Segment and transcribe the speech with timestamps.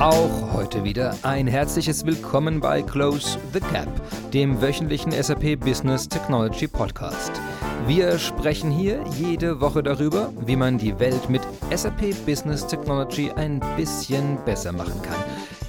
[0.00, 3.86] Auch heute wieder ein herzliches Willkommen bei Close the Gap,
[4.32, 7.32] dem wöchentlichen SAP Business Technology Podcast.
[7.86, 11.42] Wir sprechen hier jede Woche darüber, wie man die Welt mit
[11.74, 15.22] SAP Business Technology ein bisschen besser machen kann.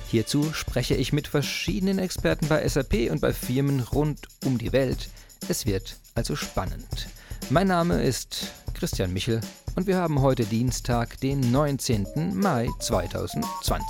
[0.07, 5.09] Hierzu spreche ich mit verschiedenen Experten bei SAP und bei Firmen rund um die Welt.
[5.49, 7.09] Es wird also spannend.
[7.49, 9.41] Mein Name ist Christian Michel
[9.75, 12.33] und wir haben heute Dienstag, den 19.
[12.33, 13.85] Mai 2020.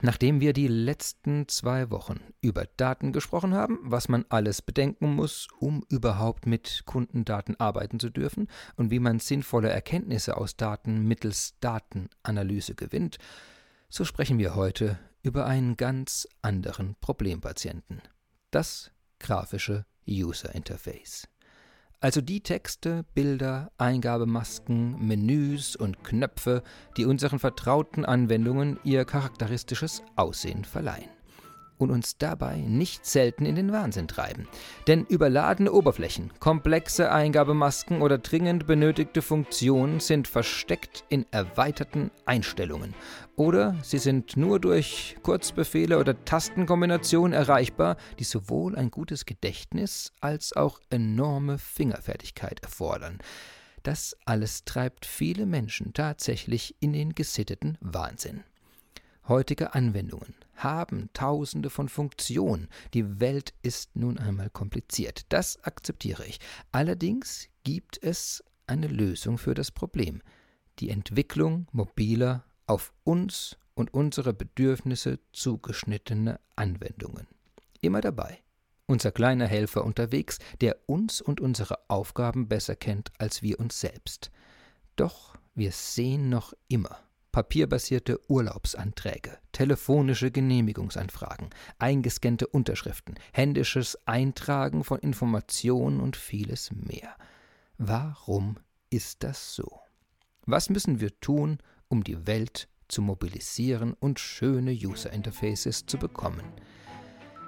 [0.00, 5.46] Nachdem wir die letzten zwei Wochen über Daten gesprochen haben, was man alles bedenken muss,
[5.60, 11.54] um überhaupt mit Kundendaten arbeiten zu dürfen und wie man sinnvolle Erkenntnisse aus Daten mittels
[11.60, 13.18] Datenanalyse gewinnt,
[13.88, 18.02] so sprechen wir heute über einen ganz anderen Problempatienten.
[18.50, 21.28] Das grafische User Interface.
[22.00, 26.62] Also die Texte, Bilder, Eingabemasken, Menüs und Knöpfe,
[26.96, 31.19] die unseren vertrauten Anwendungen ihr charakteristisches Aussehen verleihen
[31.80, 34.46] und uns dabei nicht selten in den Wahnsinn treiben.
[34.86, 42.94] Denn überladene Oberflächen, komplexe Eingabemasken oder dringend benötigte Funktionen sind versteckt in erweiterten Einstellungen.
[43.34, 50.54] Oder sie sind nur durch Kurzbefehle oder Tastenkombinationen erreichbar, die sowohl ein gutes Gedächtnis als
[50.54, 53.18] auch enorme Fingerfertigkeit erfordern.
[53.82, 58.44] Das alles treibt viele Menschen tatsächlich in den gesitteten Wahnsinn.
[59.26, 62.68] Heutige Anwendungen haben tausende von Funktionen.
[62.94, 65.26] Die Welt ist nun einmal kompliziert.
[65.28, 66.38] Das akzeptiere ich.
[66.72, 70.22] Allerdings gibt es eine Lösung für das Problem.
[70.78, 77.26] Die Entwicklung mobiler, auf uns und unsere Bedürfnisse zugeschnittene Anwendungen.
[77.80, 78.38] Immer dabei.
[78.86, 84.30] Unser kleiner Helfer unterwegs, der uns und unsere Aufgaben besser kennt als wir uns selbst.
[84.96, 86.98] Doch wir sehen noch immer
[87.32, 97.16] papierbasierte Urlaubsanträge, telefonische Genehmigungsanfragen, eingescannte Unterschriften, händisches Eintragen von Informationen und vieles mehr.
[97.78, 98.56] Warum
[98.90, 99.80] ist das so?
[100.46, 106.44] Was müssen wir tun, um die Welt zu mobilisieren und schöne User Interfaces zu bekommen?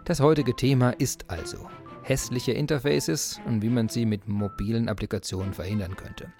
[0.04, 1.68] Das heutige Thema ist also
[2.02, 6.32] hässliche Interfaces und wie man sie mit mobilen Applikationen verhindern könnte.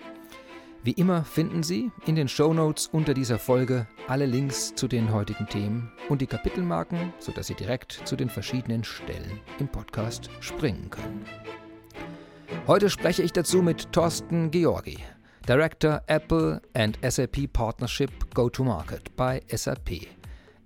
[0.85, 5.13] Wie immer finden Sie in den Show Notes unter dieser Folge alle Links zu den
[5.13, 10.91] heutigen Themen und die Kapitelmarken, sodass Sie direkt zu den verschiedenen Stellen im Podcast springen
[10.91, 11.25] können.
[12.67, 14.99] Heute spreche ich dazu mit Thorsten Georgi,
[15.49, 20.22] Director Apple and SAP Partnership Go-to-Market bei SAP.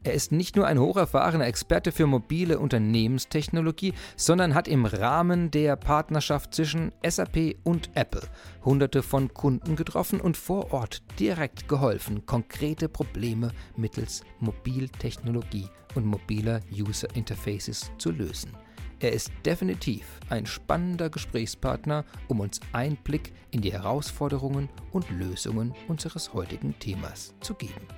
[0.07, 5.75] Er ist nicht nur ein hocherfahrener Experte für mobile Unternehmenstechnologie, sondern hat im Rahmen der
[5.75, 8.23] Partnerschaft zwischen SAP und Apple
[8.65, 16.61] Hunderte von Kunden getroffen und vor Ort direkt geholfen, konkrete Probleme mittels Mobiltechnologie und mobiler
[16.73, 18.53] User Interfaces zu lösen.
[19.01, 26.33] Er ist definitiv ein spannender Gesprächspartner, um uns Einblick in die Herausforderungen und Lösungen unseres
[26.33, 27.89] heutigen Themas zu geben.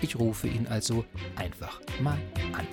[0.00, 1.04] Ich rufe ihn also
[1.36, 2.18] einfach mal
[2.52, 2.66] an.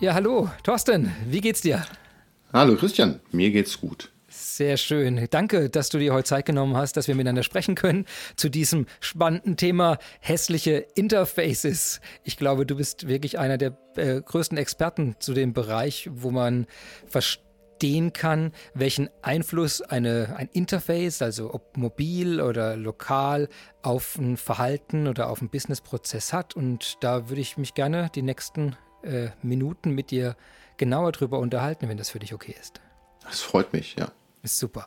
[0.00, 1.84] Ja, hallo, Thorsten, wie geht's dir?
[2.52, 4.10] Hallo Christian, mir geht's gut.
[4.58, 5.24] Sehr schön.
[5.30, 8.86] Danke, dass du dir heute Zeit genommen hast, dass wir miteinander sprechen können zu diesem
[8.98, 12.00] spannenden Thema hässliche Interfaces.
[12.24, 16.66] Ich glaube, du bist wirklich einer der äh, größten Experten zu dem Bereich, wo man
[17.06, 23.48] verstehen kann, welchen Einfluss eine, ein Interface, also ob mobil oder lokal,
[23.82, 26.56] auf ein Verhalten oder auf einen Businessprozess hat.
[26.56, 30.34] Und da würde ich mich gerne die nächsten äh, Minuten mit dir
[30.78, 32.80] genauer drüber unterhalten, wenn das für dich okay ist.
[33.22, 34.10] Das freut mich, ja.
[34.42, 34.86] Ist super.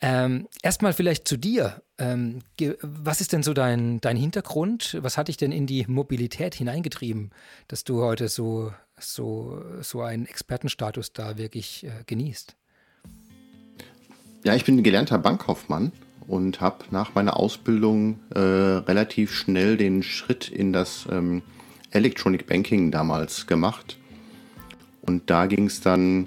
[0.00, 1.82] Ähm, Erstmal vielleicht zu dir.
[1.98, 2.40] Ähm,
[2.80, 4.98] was ist denn so dein, dein Hintergrund?
[5.02, 7.30] Was hat dich denn in die Mobilität hineingetrieben,
[7.68, 12.56] dass du heute so, so, so einen Expertenstatus da wirklich äh, genießt?
[14.42, 15.92] Ja, ich bin gelernter Bankkaufmann
[16.26, 21.42] und habe nach meiner Ausbildung äh, relativ schnell den Schritt in das ähm,
[21.90, 23.98] Electronic Banking damals gemacht.
[25.02, 26.26] Und da ging es dann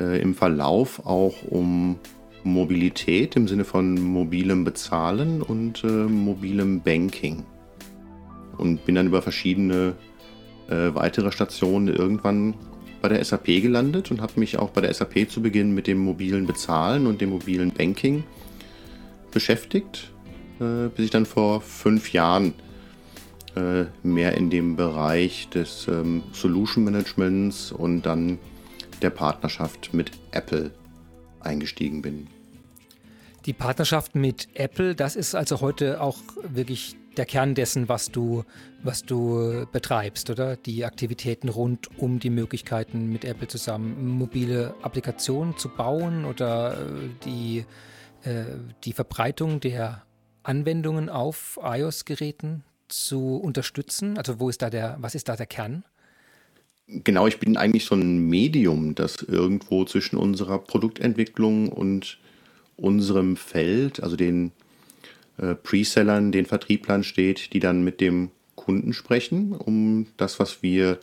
[0.00, 1.98] äh, im Verlauf auch um
[2.44, 7.44] Mobilität im Sinne von mobilem Bezahlen und äh, mobilem Banking.
[8.56, 9.94] Und bin dann über verschiedene
[10.68, 12.54] äh, weitere Stationen irgendwann
[13.00, 15.98] bei der SAP gelandet und habe mich auch bei der SAP zu Beginn mit dem
[15.98, 18.24] mobilen Bezahlen und dem mobilen Banking
[19.30, 20.10] beschäftigt
[20.60, 22.54] äh, bis ich dann vor fünf Jahren
[23.56, 28.38] äh, mehr in dem Bereich des ähm, Solution Managements und dann
[29.02, 30.70] der Partnerschaft mit Apple
[31.40, 32.28] eingestiegen bin.
[33.46, 38.44] Die Partnerschaft mit Apple, das ist also heute auch wirklich der Kern dessen, was du,
[38.82, 40.56] was du betreibst, oder?
[40.56, 47.08] Die Aktivitäten rund um die Möglichkeiten mit Apple zusammen mobile Applikationen zu bauen oder äh,
[47.24, 47.64] die,
[48.22, 48.44] äh,
[48.84, 50.02] die Verbreitung der
[50.42, 54.16] Anwendungen auf iOS-Geräten zu unterstützen?
[54.16, 55.84] Also wo ist da der, was ist da der Kern?
[56.90, 62.18] Genau, ich bin eigentlich so ein Medium, das irgendwo zwischen unserer Produktentwicklung und
[62.76, 64.52] unserem Feld, also den
[65.36, 70.98] äh, Presellern, den Vertrieblern steht, die dann mit dem Kunden sprechen, um das, was wir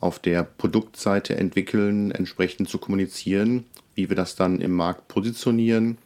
[0.00, 5.98] auf der Produktseite entwickeln, entsprechend zu kommunizieren, wie wir das dann im Markt positionieren,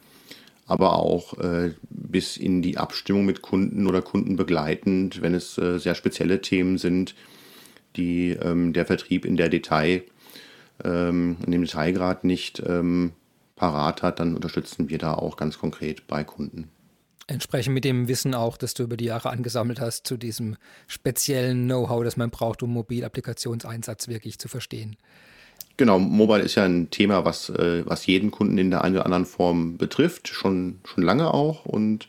[0.67, 5.79] aber auch äh, bis in die Abstimmung mit Kunden oder Kunden begleitend, wenn es äh,
[5.79, 7.15] sehr spezielle Themen sind,
[7.95, 10.03] die ähm, der Vertrieb in der Detail,
[10.83, 13.13] ähm, in dem Detailgrad nicht ähm,
[13.55, 16.69] parat hat, dann unterstützen wir da auch ganz konkret bei Kunden.
[17.27, 21.65] Entsprechend mit dem Wissen auch, das du über die Jahre angesammelt hast, zu diesem speziellen
[21.65, 24.95] Know-how, das man braucht, um Mobilapplikationseinsatz wirklich zu verstehen.
[25.77, 29.05] Genau, Mobile ist ja ein Thema, was, äh, was jeden Kunden in der einen oder
[29.05, 31.65] anderen Form betrifft, schon, schon lange auch.
[31.65, 32.07] Und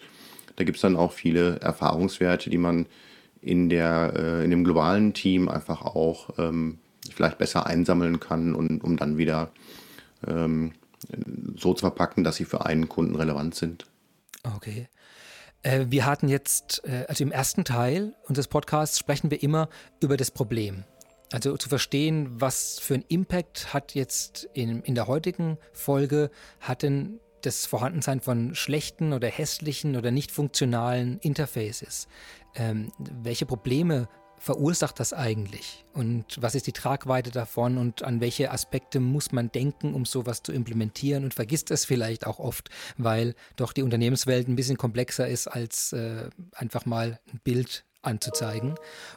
[0.56, 2.86] da gibt es dann auch viele Erfahrungswerte, die man
[3.46, 6.78] in, der, äh, in dem globalen Team einfach auch ähm,
[7.14, 9.50] vielleicht besser einsammeln kann und um dann wieder
[10.26, 10.72] ähm,
[11.56, 13.86] so zu verpacken, dass sie für einen Kunden relevant sind.
[14.56, 14.88] Okay.
[15.62, 19.68] Äh, wir hatten jetzt, äh, also im ersten Teil unseres Podcasts sprechen wir immer
[20.00, 20.84] über das Problem.
[21.32, 26.82] Also zu verstehen, was für einen Impact hat jetzt in, in der heutigen Folge, hat
[26.82, 32.08] denn das Vorhandensein von schlechten oder hässlichen oder nicht funktionalen Interfaces?
[32.56, 34.08] Ähm, welche Probleme
[34.38, 35.84] verursacht das eigentlich?
[35.92, 40.42] Und was ist die Tragweite davon und an welche Aspekte muss man denken, um sowas
[40.42, 42.68] zu implementieren und vergisst es vielleicht auch oft,
[42.98, 48.74] weil doch die Unternehmenswelt ein bisschen komplexer ist, als äh, einfach mal ein Bild anzuzeigen.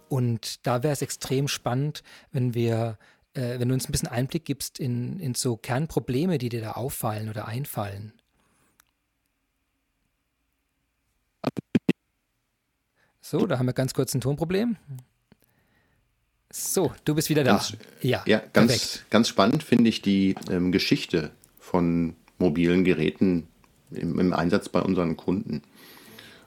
[0.08, 2.98] Und da wäre es extrem spannend, wenn wir
[3.34, 6.72] äh, wenn du uns ein bisschen Einblick gibst in, in so Kernprobleme, die dir da
[6.72, 8.14] auffallen oder einfallen.
[13.30, 14.78] So, da haben wir ganz kurz ein Tonproblem.
[16.52, 17.52] So, du bist wieder da.
[17.52, 21.30] Ganz, ja, ja ganz, ganz spannend finde ich die ähm, Geschichte
[21.60, 23.48] von mobilen Geräten
[23.92, 25.62] im, im, Einsatz bei unseren Kunden.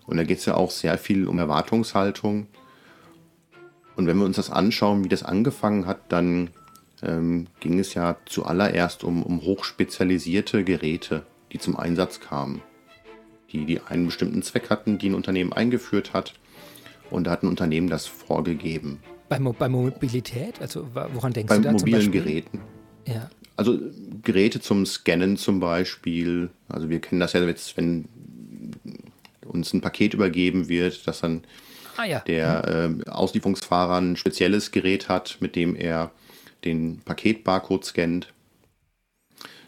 [0.07, 2.49] Und da geht es ja auch sehr viel um Erwartungshaltung.
[3.95, 6.51] Und wenn wir uns das anschauen, wie das angefangen hat, dann
[7.01, 12.61] ähm, ging es ja zuallererst um, um hochspezialisierte Geräte, die zum Einsatz kamen.
[13.53, 16.35] Die, die einen bestimmten Zweck hatten, die ein Unternehmen eingeführt hat.
[17.13, 19.01] Und da hat ein Unternehmen das vorgegeben.
[19.29, 20.61] Bei, Mo bei Mobilität?
[20.61, 22.61] Also woran denkst bei du da mobilen Geräten.
[23.07, 23.31] Ja.
[23.57, 23.79] Also
[24.23, 26.51] Geräte zum Scannen zum Beispiel.
[26.69, 28.07] Also wir kennen das ja jetzt, wenn
[29.47, 31.43] uns ein Paket übergeben wird, dass dann
[31.97, 32.21] ah, ja.
[32.21, 36.11] der äh, Auslieferungsfahrer ein spezielles Gerät hat, mit dem er
[36.65, 38.33] den Paketbarcode scannt.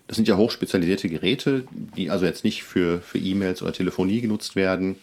[0.07, 1.65] Das sind ja hochspezialisierte Geräte,
[1.97, 4.97] die also jetzt nicht für, für E-Mails oder Telefonie genutzt werden,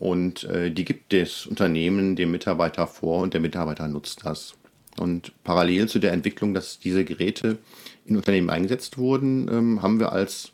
[0.00, 4.54] und äh, die gibt das Unternehmen dem Mitarbeiter vor und der Mitarbeiter nutzt das.
[4.98, 7.58] Und parallel zu der Entwicklung, dass diese Geräte
[8.06, 10.52] in Unternehmen eingesetzt wurden, ähm, haben wir als,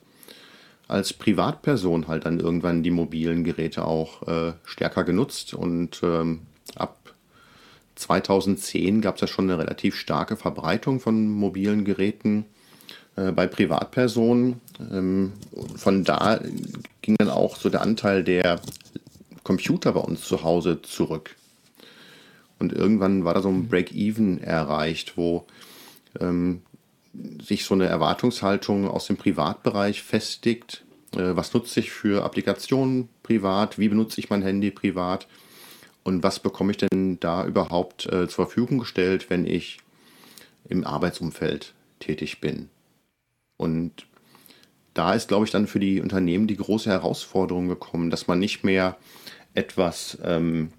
[0.89, 5.55] als Privatperson halt dann irgendwann die mobilen Geräte auch äh, stärker genutzt.
[5.55, 6.41] Und ähm,
[6.75, 7.15] ab
[7.95, 12.47] 2010 gab es ja schon eine relativ starke Verbreitung von mobilen Geräten
[13.15, 14.61] äh, bei Privatpersonen.
[14.93, 15.35] Ähm,
[15.77, 16.41] von da
[17.01, 18.61] ging dann auch so der Anteil der
[19.47, 21.37] Computer bei uns zu Hause zurück.
[22.59, 23.69] Und irgendwann war da so ein mhm.
[23.69, 25.47] Break-Even erreicht, wo
[26.19, 26.63] ähm,
[27.41, 30.85] sich so eine Erwartungshaltung aus dem Privatbereich festigt.
[31.15, 33.79] Äh, was nutze ich für Applikationen privat?
[33.79, 35.29] Wie benutze ich mein Handy privat?
[36.03, 39.79] Und was bekomme ich denn da überhaupt äh, zur Verfügung gestellt, wenn ich
[40.69, 42.69] im Arbeitsumfeld tätig bin?
[43.57, 44.07] Und
[44.93, 48.65] da ist, glaube ich, dann für die Unternehmen die große Herausforderung gekommen, dass man nicht
[48.65, 48.97] mehr
[49.57, 50.71] etwas ähm,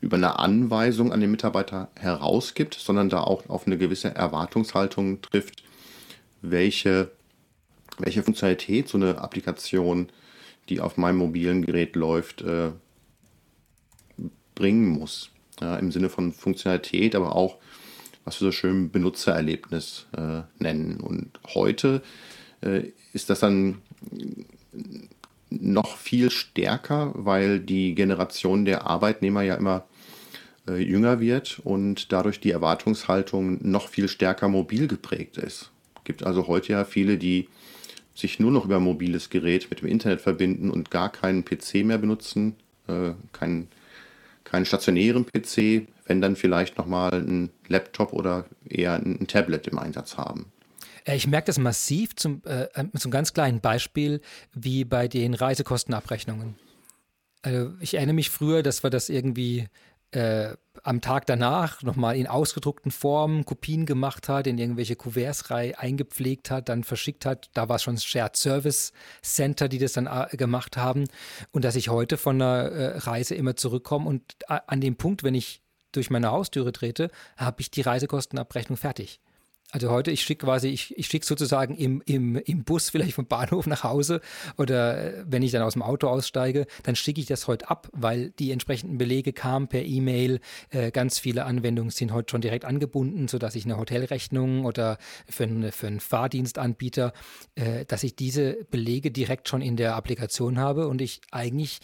[0.00, 5.64] über eine Anweisung an den Mitarbeiter herausgibt, sondern da auch auf eine gewisse Erwartungshaltung trifft,
[6.42, 7.10] welche,
[7.98, 10.08] welche Funktionalität so eine Applikation,
[10.68, 12.70] die auf meinem mobilen Gerät läuft, äh,
[14.54, 15.30] bringen muss.
[15.60, 17.56] Ja, Im Sinne von Funktionalität, aber auch,
[18.24, 21.00] was wir so schön Benutzererlebnis äh, nennen.
[21.00, 22.02] Und heute
[22.60, 23.80] äh, ist das dann
[25.50, 29.84] noch viel stärker, weil die Generation der Arbeitnehmer ja immer
[30.68, 35.70] äh, jünger wird und dadurch die Erwartungshaltung noch viel stärker mobil geprägt ist.
[35.96, 37.48] Es gibt also heute ja viele, die
[38.14, 41.98] sich nur noch über mobiles Gerät mit dem Internet verbinden und gar keinen PC mehr
[41.98, 42.56] benutzen,
[42.88, 43.68] äh, keinen,
[44.44, 50.16] keinen stationären PC, wenn dann vielleicht nochmal ein Laptop oder eher ein Tablet im Einsatz
[50.16, 50.46] haben.
[51.06, 54.20] Äh, ich merke das massiv zum, äh, so einem ganz kleinen Beispiel
[54.52, 56.56] wie bei den Reisekostenabrechnungen.
[57.42, 59.68] Also ich erinnere mich früher, dass wir das irgendwie
[60.10, 66.50] äh, am Tag danach nochmal in ausgedruckten Formen Kopien gemacht hat, in irgendwelche Kuverts eingepflegt
[66.50, 67.50] hat, dann verschickt hat.
[67.54, 71.04] Da war es schon Shared Service Center, die das dann äh, gemacht haben.
[71.50, 75.22] Und dass ich heute von einer äh, Reise immer zurückkomme und äh, an dem Punkt,
[75.22, 79.20] wenn ich durch meine Haustüre trete, habe ich die Reisekostenabrechnung fertig.
[79.76, 83.26] Also heute, ich schicke quasi, ich, ich schicke sozusagen im, im, im Bus vielleicht vom
[83.26, 84.22] Bahnhof nach Hause
[84.56, 87.90] oder äh, wenn ich dann aus dem Auto aussteige, dann schicke ich das heute ab,
[87.92, 90.40] weil die entsprechenden Belege kamen per E-Mail.
[90.70, 94.96] Äh, ganz viele Anwendungen sind heute schon direkt angebunden, sodass ich eine Hotelrechnung oder
[95.28, 97.12] für, eine, für einen Fahrdienstanbieter,
[97.56, 101.80] äh, dass ich diese Belege direkt schon in der Applikation habe und ich eigentlich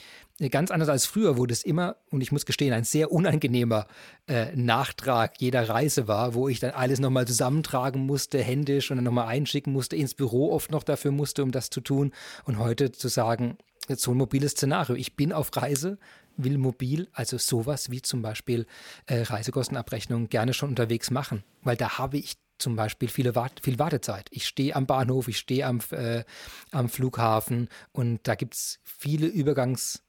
[0.50, 3.86] ganz anders als früher, wo das immer, und ich muss gestehen, ein sehr unangenehmer
[4.26, 9.04] äh, Nachtrag jeder Reise war, wo ich dann alles nochmal zusammentragen musste, händisch und dann
[9.04, 12.12] nochmal einschicken musste, ins Büro oft noch dafür musste, um das zu tun.
[12.44, 13.58] Und heute zu sagen,
[13.88, 14.94] so ein mobiles Szenario.
[14.94, 15.98] Ich bin auf Reise,
[16.36, 18.66] will mobil, also sowas wie zum Beispiel
[19.06, 23.78] äh, Reisekostenabrechnung gerne schon unterwegs machen, weil da habe ich zum Beispiel viele Wart viel
[23.78, 24.28] Wartezeit.
[24.30, 26.24] Ich stehe am Bahnhof, ich stehe am, äh,
[26.70, 30.00] am Flughafen und da gibt es viele Übergangs-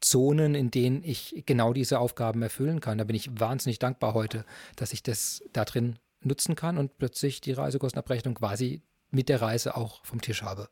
[0.00, 2.98] Zonen, in denen ich genau diese Aufgaben erfüllen kann.
[2.98, 4.44] Da bin ich wahnsinnig dankbar heute,
[4.76, 9.76] dass ich das da drin nutzen kann und plötzlich die Reisekostenabrechnung quasi mit der Reise
[9.76, 10.68] auch vom Tisch habe.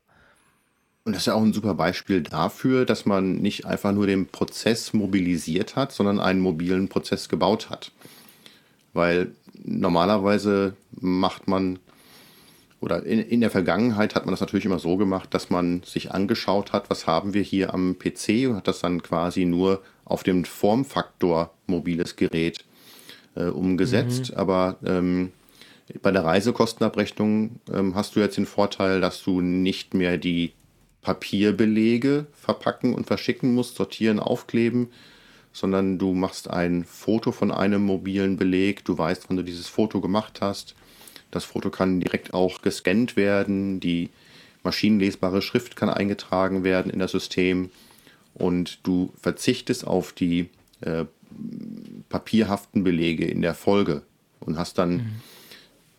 [1.05, 4.27] Und das ist ja auch ein super Beispiel dafür, dass man nicht einfach nur den
[4.27, 7.93] Prozess mobilisiert hat, sondern einen mobilen Prozess gebaut hat.
[8.91, 9.31] Weil
[9.63, 11.79] normalerweise macht man
[12.79, 16.11] oder in, in der Vergangenheit hat man das natürlich immer so gemacht, dass man sich
[16.11, 20.23] angeschaut hat, was haben wir hier am PC und hat das dann quasi nur auf
[20.23, 22.63] dem Formfaktor mobiles Gerät
[23.35, 24.31] äh, umgesetzt.
[24.31, 24.37] Mhm.
[24.37, 25.31] Aber ähm,
[26.01, 30.53] bei der Reisekostenabrechnung ähm, hast du jetzt den Vorteil, dass du nicht mehr die
[31.01, 34.89] Papierbelege verpacken und verschicken musst, sortieren, aufkleben,
[35.51, 39.99] sondern du machst ein Foto von einem mobilen Beleg, du weißt, wann du dieses Foto
[39.99, 40.75] gemacht hast
[41.31, 44.09] das Foto kann direkt auch gescannt werden, die
[44.63, 47.69] maschinenlesbare Schrift kann eingetragen werden in das System
[48.33, 50.49] und du verzichtest auf die
[50.81, 51.05] äh,
[52.09, 54.03] papierhaften Belege in der Folge
[54.39, 55.05] und hast dann mhm.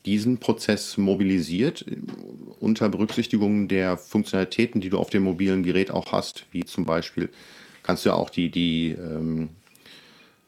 [0.06, 1.84] diesen Prozess mobilisiert
[2.60, 7.30] unter Berücksichtigung der Funktionalitäten, die du auf dem mobilen Gerät auch hast, wie zum Beispiel
[7.82, 9.50] kannst du ja auch die, die ähm,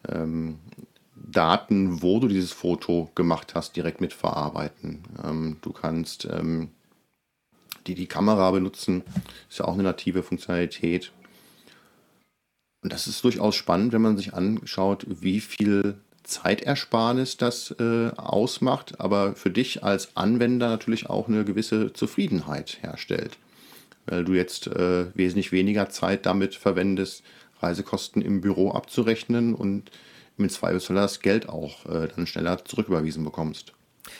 [0.09, 0.59] ähm,
[1.33, 5.03] Daten, wo du dieses Foto gemacht hast, direkt mitverarbeiten.
[5.25, 6.71] Ähm, du kannst ähm,
[7.87, 9.03] die, die Kamera benutzen,
[9.49, 11.13] ist ja auch eine native Funktionalität.
[12.83, 19.01] Und das ist durchaus spannend, wenn man sich anschaut, wie viel Zeitersparnis das äh, ausmacht,
[19.01, 23.39] aber für dich als Anwender natürlich auch eine gewisse Zufriedenheit herstellt.
[24.07, 27.23] Weil du jetzt äh, wesentlich weniger Zeit damit verwendest,
[27.61, 29.91] Reisekosten im Büro abzurechnen und
[30.41, 33.73] im Zweifelsfall das Geld auch äh, dann schneller zurücküberwiesen bekommst.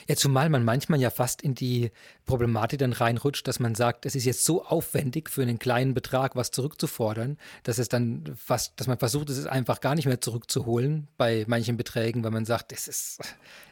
[0.09, 1.91] Ja, zumal man manchmal ja fast in die
[2.27, 6.37] Problematik dann reinrutscht, dass man sagt, es ist jetzt so aufwendig für einen kleinen Betrag
[6.37, 11.09] was zurückzufordern, dass es dann fast, dass man versucht, es einfach gar nicht mehr zurückzuholen
[11.17, 13.21] bei manchen Beträgen, weil man sagt, es ist,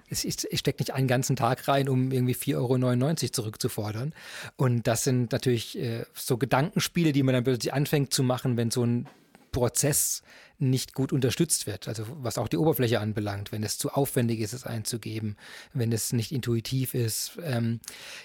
[0.08, 4.14] es ist, ich stecke nicht einen ganzen Tag rein, um irgendwie 4,99 Euro zurückzufordern.
[4.56, 8.70] Und das sind natürlich äh, so Gedankenspiele, die man dann plötzlich anfängt zu machen, wenn
[8.70, 9.06] so ein
[9.52, 10.22] Prozess
[10.58, 11.88] nicht gut unterstützt wird.
[11.88, 15.36] Also was auch die Oberfläche anbelangt, wenn es zu aufwendig ist, es einzugeben,
[15.72, 17.38] wenn es nicht intuitiv ist.
[17.42, 17.80] Ähm,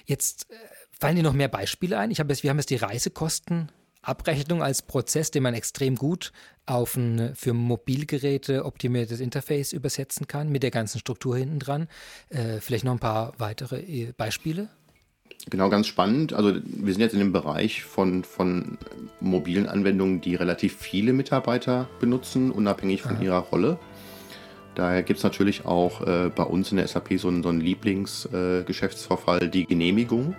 [0.05, 0.55] jetzt äh,
[0.99, 2.11] fallen dir noch mehr Beispiele ein.
[2.11, 6.31] Ich habe jetzt, wir haben jetzt die Reisekostenabrechnung als Prozess, den man extrem gut
[6.65, 11.87] auf ein für Mobilgeräte optimiertes Interface übersetzen kann, mit der ganzen Struktur hinten dran.
[12.29, 14.69] Äh, vielleicht noch ein paar weitere äh, Beispiele?
[15.49, 16.33] Genau, ganz spannend.
[16.33, 18.77] Also wir sind jetzt in dem Bereich von, von
[19.19, 23.23] mobilen Anwendungen, die relativ viele Mitarbeiter benutzen, unabhängig von Aha.
[23.23, 23.77] ihrer Rolle.
[24.75, 27.61] Daher gibt es natürlich auch äh, bei uns in der SAP so einen, so einen
[27.61, 30.35] Lieblingsgeschäftsvorfall, äh, die Genehmigung.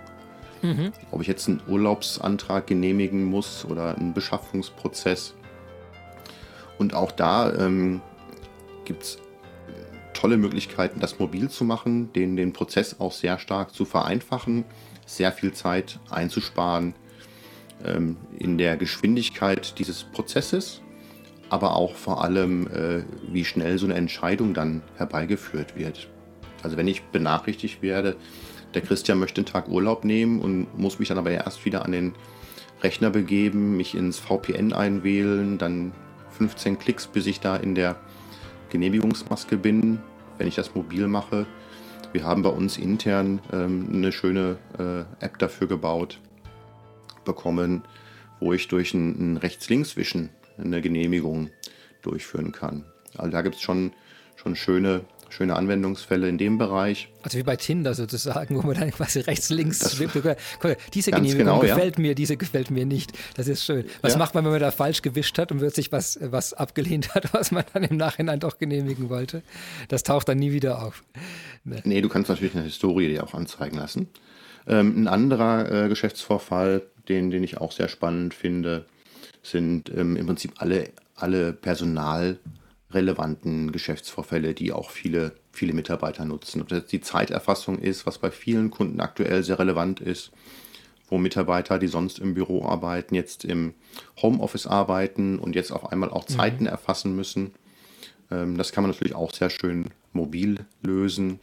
[0.61, 0.91] Mhm.
[1.11, 5.35] Ob ich jetzt einen Urlaubsantrag genehmigen muss oder einen Beschaffungsprozess.
[6.77, 8.01] Und auch da ähm,
[8.83, 9.17] gibt es
[10.25, 14.65] tolle Möglichkeiten, das mobil zu machen, den, den Prozess auch sehr stark zu vereinfachen
[15.05, 16.95] sehr viel Zeit einzusparen.
[17.85, 20.81] ähm, in der Geschwindigkeit dieses Prozesses,
[21.49, 26.07] aber auch vor allem, äh, wie schnell so eine Entscheidung dann herbeigeführt wird.
[26.63, 28.15] Also wenn ich benachrichtigt werde,
[28.73, 31.91] der Christian möchte einen Tag Urlaub nehmen und muss mich dann aber erst wieder an
[31.91, 32.13] den
[32.81, 35.91] Rechner begeben, mich ins VPN einwählen, dann
[36.31, 37.97] 15 Klicks, bis ich da in der
[38.69, 39.99] Genehmigungsmaske bin,
[40.37, 41.45] wenn ich das mobil mache.
[42.11, 46.19] Wir haben bei uns intern ähm, eine schöne äh, App dafür gebaut
[47.25, 47.83] bekommen,
[48.39, 51.49] wo ich durch ein, ein Rechts-Links-Wischen eine Genehmigung
[52.01, 52.85] durchführen kann.
[53.17, 53.91] Also da gibt es schon,
[54.35, 57.09] schon schöne schöne Anwendungsfälle in dem Bereich.
[57.23, 59.97] Also wie bei Tinder sozusagen, wo man dann quasi rechts, links das,
[60.93, 62.01] Diese Genehmigung genau, gefällt ja.
[62.01, 63.11] mir, diese gefällt mir nicht.
[63.35, 63.85] Das ist schön.
[64.01, 64.19] Was ja.
[64.19, 67.51] macht man, wenn man da falsch gewischt hat und plötzlich was, was abgelehnt hat, was
[67.51, 69.41] man dann im Nachhinein doch genehmigen wollte?
[69.87, 71.03] Das taucht dann nie wieder auf.
[71.63, 74.07] Nee, nee du kannst natürlich eine Historie dir auch anzeigen lassen.
[74.67, 78.85] Ähm, ein anderer äh, Geschäftsvorfall, den, den ich auch sehr spannend finde,
[79.43, 82.37] sind ähm, im Prinzip alle, alle Personal-
[82.95, 86.61] relevanten Geschäftsvorfälle, die auch viele, viele Mitarbeiter nutzen.
[86.61, 90.31] Ob das die Zeiterfassung ist, was bei vielen Kunden aktuell sehr relevant ist,
[91.07, 93.75] wo Mitarbeiter, die sonst im Büro arbeiten, jetzt im
[94.21, 96.33] Homeoffice arbeiten und jetzt auf einmal auch mhm.
[96.33, 96.69] Zeiten mhm.
[96.69, 97.51] erfassen müssen.
[98.31, 101.39] Ähm, das kann man natürlich auch sehr schön mobil lösen.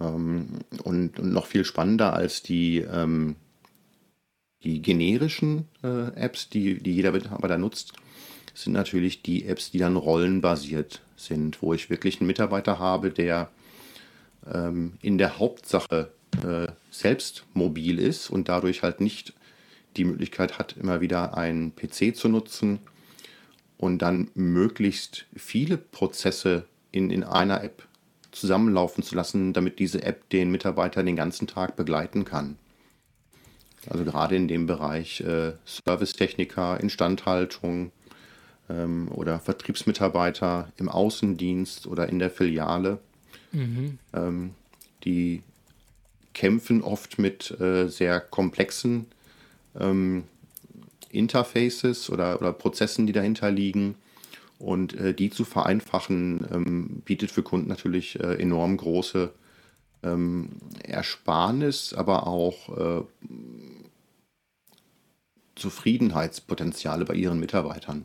[0.00, 3.36] Ähm, und, noch viel spannender als die, ähm,
[4.64, 7.92] die generischen äh, Apps, die, die jeder Mitarbeiter nutzt,
[8.62, 13.50] sind natürlich die Apps, die dann rollenbasiert sind, wo ich wirklich einen Mitarbeiter habe, der
[14.50, 19.34] ähm, in der Hauptsache äh, selbst mobil ist und dadurch halt nicht
[19.96, 22.78] die Möglichkeit hat, immer wieder einen PC zu nutzen
[23.78, 27.86] und dann möglichst viele Prozesse in, in einer App
[28.32, 32.56] zusammenlaufen zu lassen, damit diese App den Mitarbeiter den ganzen Tag begleiten kann.
[33.88, 37.92] Also gerade in dem Bereich äh, Servicetechniker, Instandhaltung,
[38.68, 42.98] ähm, oder Vertriebsmitarbeiter im Außendienst oder in der Filiale.
[43.52, 43.98] Mhm.
[44.12, 44.50] Ähm,
[45.04, 45.42] die
[46.34, 49.06] kämpfen oft mit äh, sehr komplexen
[49.78, 50.24] ähm,
[51.10, 53.94] Interfaces oder, oder Prozessen, die dahinter liegen.
[54.58, 59.30] Und äh, die zu vereinfachen, ähm, bietet für Kunden natürlich äh, enorm große
[60.02, 60.48] ähm,
[60.82, 63.04] Ersparnis, aber auch äh,
[65.56, 68.04] Zufriedenheitspotenziale bei ihren Mitarbeitern.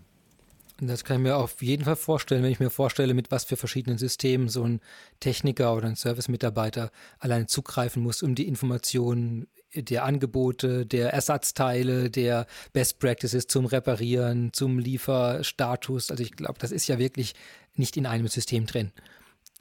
[0.84, 3.56] Das kann ich mir auf jeden Fall vorstellen, wenn ich mir vorstelle, mit was für
[3.56, 4.82] verschiedenen Systemen so ein
[5.20, 6.90] Techniker oder ein Service-Mitarbeiter
[7.20, 14.54] allein zugreifen muss, um die Informationen der Angebote, der Ersatzteile, der Best Practices zum Reparieren,
[14.54, 16.10] zum Lieferstatus.
[16.10, 17.36] Also ich glaube, das ist ja wirklich
[17.76, 18.92] nicht in einem System drin.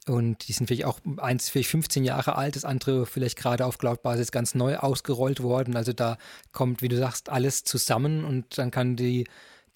[0.07, 3.77] Und die sind vielleicht auch eins vielleicht 15 Jahre alt, das andere vielleicht gerade auf
[3.77, 5.77] Cloud-Basis ganz neu ausgerollt worden.
[5.77, 6.17] Also da
[6.53, 9.27] kommt, wie du sagst, alles zusammen und dann kann die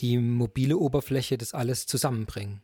[0.00, 2.62] die mobile Oberfläche das alles zusammenbringen.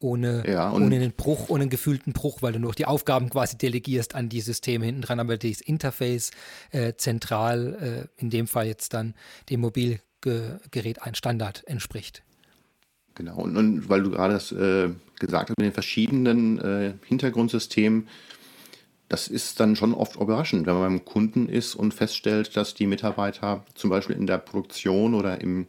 [0.00, 3.58] Ohne, ja, ohne einen Bruch, ohne einen gefühlten Bruch, weil du nur die Aufgaben quasi
[3.58, 6.30] delegierst an die Systeme hinten dran, aber das Interface
[6.70, 9.14] äh, zentral, äh, in dem Fall jetzt dann
[9.50, 12.22] dem Mobilgerät ein Standard entspricht.
[13.16, 18.06] Genau, und, und weil du gerade das äh, gesagt hast mit den verschiedenen äh, Hintergrundsystemen,
[19.08, 22.86] das ist dann schon oft überraschend, wenn man beim Kunden ist und feststellt, dass die
[22.86, 25.66] Mitarbeiter zum Beispiel in der Produktion oder im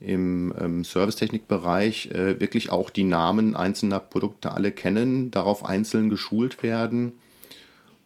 [0.00, 6.62] im ähm, Servicetechnikbereich äh, wirklich auch die Namen einzelner Produkte alle kennen, darauf einzeln geschult
[6.62, 7.12] werden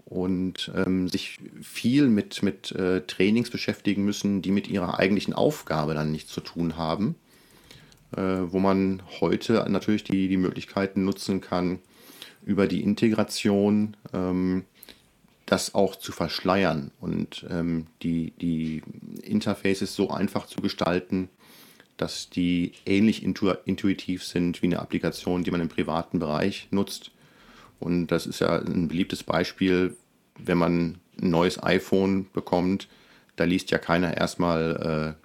[0.04, 5.94] und ähm, sich viel mit, mit äh, Trainings beschäftigen müssen, die mit ihrer eigentlichen Aufgabe
[5.94, 7.14] dann nichts zu tun haben,
[8.16, 11.80] äh, wo man heute natürlich die, die Möglichkeiten nutzen kann,
[12.44, 14.64] über die Integration ähm,
[15.44, 18.82] das auch zu verschleiern und ähm, die, die
[19.22, 21.28] Interfaces so einfach zu gestalten,
[21.98, 27.10] dass die ähnlich intuitiv sind wie eine Applikation, die man im privaten Bereich nutzt.
[27.80, 29.96] Und das ist ja ein beliebtes Beispiel,
[30.38, 32.88] wenn man ein neues iPhone bekommt,
[33.36, 35.16] da liest ja keiner erstmal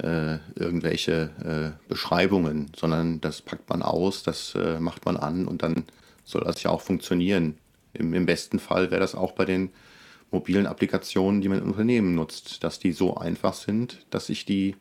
[0.00, 5.46] äh, äh, irgendwelche äh, Beschreibungen, sondern das packt man aus, das äh, macht man an
[5.46, 5.84] und dann
[6.24, 7.58] soll das ja auch funktionieren.
[7.94, 9.70] Im, im besten Fall wäre das auch bei den
[10.30, 14.76] mobilen Applikationen, die man im Unternehmen nutzt, dass die so einfach sind, dass ich die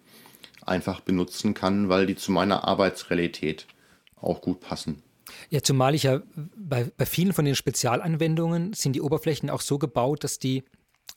[0.68, 3.68] einfach benutzen kann, weil die zu meiner Arbeitsrealität
[4.16, 5.04] auch gut passen.
[5.50, 6.22] Ja, zumal ich ja
[6.56, 10.64] bei, bei vielen von den Spezialanwendungen sind die Oberflächen auch so gebaut, dass die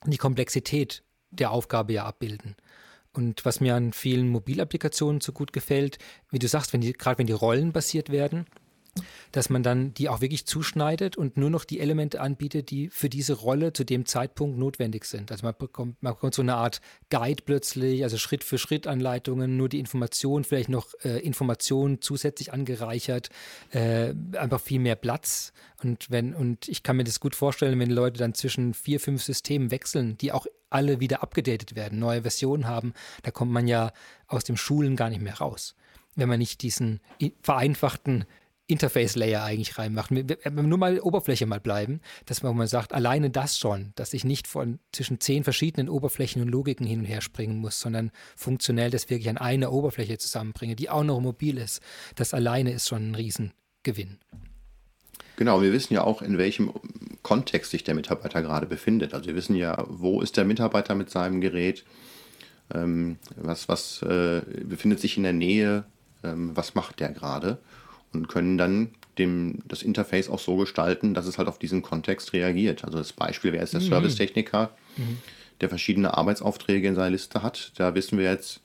[0.06, 2.56] die Komplexität der Aufgabe ja abbilden.
[3.12, 5.98] Und was mir an vielen Mobilapplikationen so gut gefällt,
[6.30, 8.46] wie du sagst, wenn die, gerade wenn die rollenbasiert werden,
[9.33, 13.09] dass man dann die auch wirklich zuschneidet und nur noch die Elemente anbietet, die für
[13.09, 15.31] diese Rolle zu dem Zeitpunkt notwendig sind.
[15.31, 19.57] Also man bekommt, man bekommt so eine Art Guide plötzlich, also Schritt für Schritt Anleitungen,
[19.57, 23.31] nur die Information, vielleicht noch äh, Informationen zusätzlich angereichert,
[23.70, 25.53] äh, einfach viel mehr Platz.
[25.83, 29.22] Und wenn, und ich kann mir das gut vorstellen, wenn Leute dann zwischen vier, fünf
[29.22, 33.92] Systemen wechseln, die auch alle wieder abgedatet werden, neue Versionen haben, da kommt man ja
[34.26, 35.74] aus dem Schulen gar nicht mehr raus
[36.16, 37.00] wenn man nicht diesen
[37.40, 38.26] vereinfachten
[38.70, 40.11] Interface-Layer eigentlich reinmacht.
[40.11, 44.46] Nur mal Oberfläche mal bleiben, dass man mal sagt, alleine das schon, dass ich nicht
[44.46, 49.11] von zwischen zehn verschiedenen Oberflächen und Logiken hin und her springen muss, sondern funktionell das
[49.11, 51.83] wirklich an einer Oberfläche zusammenbringe, die auch noch mobil ist.
[52.14, 54.18] Das alleine ist schon ein Riesengewinn.
[55.37, 56.70] Genau, wir wissen ja auch, in welchem
[57.22, 59.14] Kontext sich der Mitarbeiter gerade befindet.
[59.14, 61.85] Also wir wissen ja, wo ist der Mitarbeiter mit seinem Gerät,
[62.72, 65.85] ähm, was, was äh, befindet sich in der Nähe,
[66.22, 67.59] ähm, was macht der gerade
[68.12, 72.33] und können dann dem, das Interface auch so gestalten, dass es halt auf diesen Kontext
[72.33, 72.85] reagiert.
[72.85, 73.88] Also das Beispiel wäre jetzt der mhm.
[73.88, 75.18] Servicetechniker, mhm.
[75.61, 77.73] der verschiedene Arbeitsaufträge in seiner Liste hat.
[77.77, 78.61] Da wissen wir jetzt,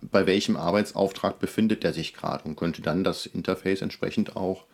[0.00, 4.64] bei welchem Arbeitsauftrag befindet er sich gerade und könnte dann das Interface entsprechend auch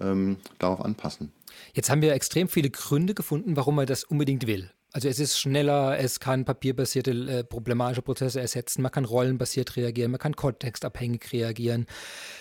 [0.00, 1.32] ähm, darauf anpassen.
[1.72, 4.70] Jetzt haben wir extrem viele Gründe gefunden, warum er das unbedingt will.
[4.96, 10.10] Also es ist schneller, es kann papierbasierte äh, problematische Prozesse ersetzen, man kann rollenbasiert reagieren,
[10.10, 11.84] man kann kontextabhängig reagieren.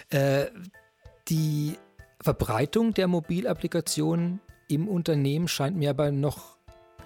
[0.10, 0.46] Äh,
[1.28, 1.74] die
[2.22, 4.40] Verbreitung der Mobilapplikationen
[4.70, 6.56] im Unternehmen scheint mir aber noch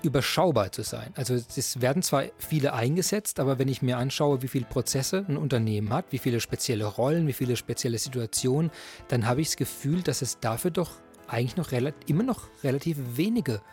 [0.03, 1.13] überschaubar zu sein.
[1.15, 5.35] Also es werden zwar viele eingesetzt, aber wenn ich mir anschaue, wie viele Prozesse ein
[5.35, 8.69] Unternehmen hat, wie viele spezielle Rollen, wie viele spezielle Situationen,
[9.07, 10.91] dann habe ich das Gefühl, dass es dafür doch
[11.27, 11.71] eigentlich noch
[12.05, 13.63] immer noch relativ wenige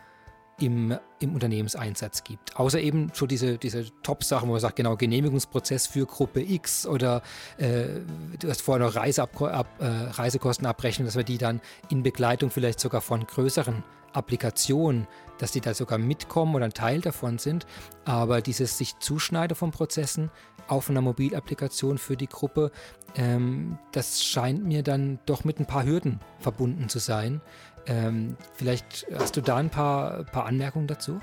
[0.59, 2.57] im, im Unternehmenseinsatz gibt.
[2.57, 7.21] Außer eben so diese, diese Top-Sachen, wo man sagt, genau, Genehmigungsprozess für Gruppe X oder
[7.57, 8.01] äh,
[8.39, 12.49] du hast vorher noch Reiseab ab, äh, Reisekosten abrechnen, dass wir die dann in Begleitung
[12.49, 17.67] vielleicht sogar von größeren Applikationen, dass die da sogar mitkommen oder ein Teil davon sind.
[18.05, 20.31] Aber dieses sich Zuschneiden von Prozessen
[20.67, 22.71] auf einer Mobilapplikation für die Gruppe,
[23.15, 27.41] ähm, das scheint mir dann doch mit ein paar Hürden verbunden zu sein.
[27.87, 31.21] Ähm, vielleicht hast du da ein paar, paar Anmerkungen dazu?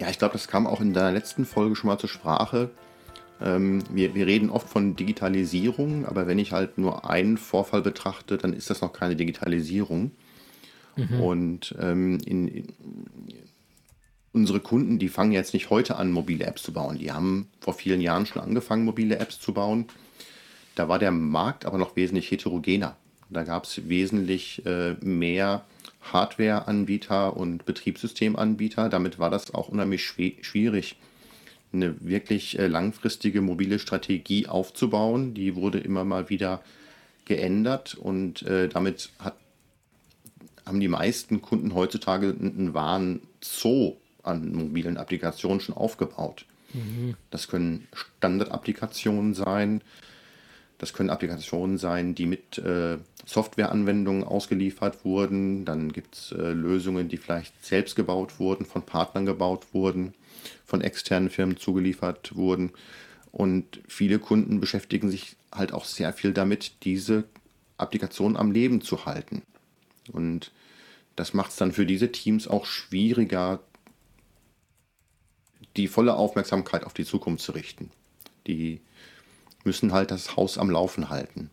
[0.00, 2.70] Ja, ich glaube, das kam auch in deiner letzten Folge schon mal zur Sprache.
[3.40, 8.38] Ähm, wir, wir reden oft von Digitalisierung, aber wenn ich halt nur einen Vorfall betrachte,
[8.38, 10.12] dann ist das noch keine Digitalisierung.
[10.96, 11.20] Mhm.
[11.20, 12.66] Und ähm, in, in,
[14.32, 16.98] unsere Kunden, die fangen jetzt nicht heute an, mobile Apps zu bauen.
[16.98, 19.86] Die haben vor vielen Jahren schon angefangen, mobile Apps zu bauen.
[20.74, 22.96] Da war der Markt aber noch wesentlich heterogener.
[23.30, 25.64] Da gab es wesentlich äh, mehr
[26.00, 28.88] Hardware-Anbieter und Betriebssystemanbieter.
[28.88, 30.96] Damit war das auch unheimlich schwierig,
[31.72, 35.34] eine wirklich äh, langfristige mobile Strategie aufzubauen.
[35.34, 36.62] Die wurde immer mal wieder
[37.26, 39.36] geändert und äh, damit hat,
[40.64, 46.46] haben die meisten Kunden heutzutage einen wahren Zoo an mobilen Applikationen schon aufgebaut.
[46.72, 47.14] Mhm.
[47.30, 49.82] Das können Standardapplikationen sein,
[50.78, 55.64] das können Applikationen sein, die mit äh, Softwareanwendungen ausgeliefert wurden.
[55.64, 60.14] Dann gibt es äh, Lösungen, die vielleicht selbst gebaut wurden, von Partnern gebaut wurden,
[60.64, 62.72] von externen Firmen zugeliefert wurden.
[63.32, 67.24] Und viele Kunden beschäftigen sich halt auch sehr viel damit, diese
[67.76, 69.42] Applikationen am Leben zu halten.
[70.12, 70.52] Und
[71.16, 73.60] das macht es dann für diese Teams auch schwieriger,
[75.76, 77.90] die volle Aufmerksamkeit auf die Zukunft zu richten.
[78.46, 78.80] Die
[79.64, 81.50] müssen halt das Haus am Laufen halten.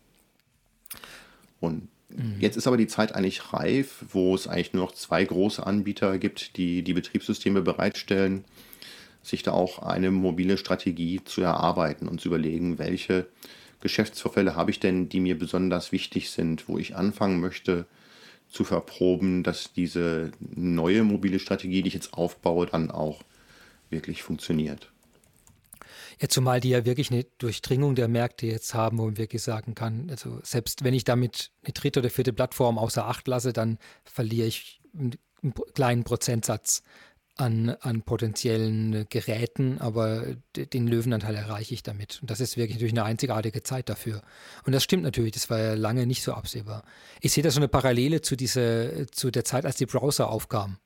[1.60, 2.36] Und mhm.
[2.38, 6.18] jetzt ist aber die Zeit eigentlich reif, wo es eigentlich nur noch zwei große Anbieter
[6.18, 8.44] gibt, die die Betriebssysteme bereitstellen,
[9.22, 13.26] sich da auch eine mobile Strategie zu erarbeiten und zu überlegen, welche
[13.80, 17.86] Geschäftsvorfälle habe ich denn, die mir besonders wichtig sind, wo ich anfangen möchte
[18.48, 23.22] zu verproben, dass diese neue mobile Strategie, die ich jetzt aufbaue, dann auch
[23.90, 24.90] wirklich funktioniert.
[26.20, 29.74] Ja, zumal die ja wirklich eine Durchdringung der Märkte jetzt haben, wo man wirklich sagen
[29.74, 33.78] kann, also selbst wenn ich damit eine dritte oder vierte Plattform außer Acht lasse, dann
[34.04, 35.12] verliere ich einen
[35.74, 36.82] kleinen Prozentsatz
[37.36, 42.18] an, an potenziellen Geräten, aber den Löwenanteil erreiche ich damit.
[42.22, 44.22] Und das ist wirklich natürlich eine einzigartige Zeit dafür.
[44.64, 46.82] Und das stimmt natürlich, das war ja lange nicht so absehbar.
[47.20, 50.78] Ich sehe da so eine Parallele zu, diese, zu der Zeit, als die Browser aufkamen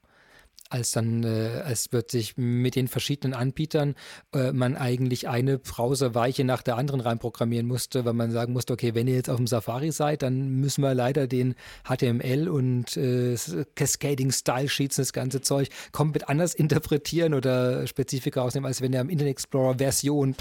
[0.70, 3.94] als dann, äh, als wird sich mit den verschiedenen Anbietern
[4.32, 8.94] äh, man eigentlich eine Browserweiche nach der anderen reinprogrammieren musste, weil man sagen musste, okay,
[8.94, 11.54] wenn ihr jetzt auf dem Safari seid, dann müssen wir leider den
[11.84, 13.36] HTML und äh,
[13.74, 19.00] Cascading Style Sheets das ganze Zeug komplett anders interpretieren oder Spezifika ausnehmen, als wenn ihr
[19.00, 20.36] am Internet Explorer Version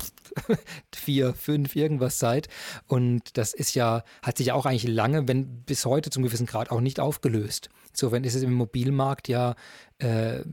[0.95, 2.47] 4, 5 irgendwas seid.
[2.87, 6.45] Und das ist ja, hat sich ja auch eigentlich lange, wenn bis heute zum gewissen
[6.45, 7.69] Grad auch nicht aufgelöst.
[7.91, 9.55] Insofern ist es im Mobilmarkt ja,
[9.99, 10.43] äh,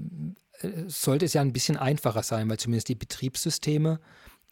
[0.87, 4.01] sollte es ja ein bisschen einfacher sein, weil zumindest die Betriebssysteme,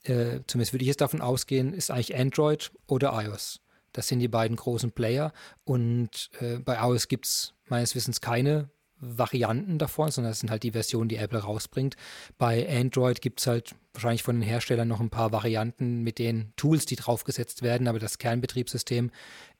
[0.04, 3.60] äh, zumindest würde ich jetzt davon ausgehen, ist eigentlich Android oder iOS.
[3.92, 5.32] Das sind die beiden großen Player.
[5.64, 8.68] Und äh, bei iOS gibt es meines Wissens keine
[9.04, 11.96] Varianten davon, sondern das sind halt die Versionen, die Apple rausbringt.
[12.38, 16.52] Bei Android gibt es halt wahrscheinlich von den Herstellern noch ein paar Varianten mit den
[16.56, 19.10] Tools, die draufgesetzt werden, aber das Kernbetriebssystem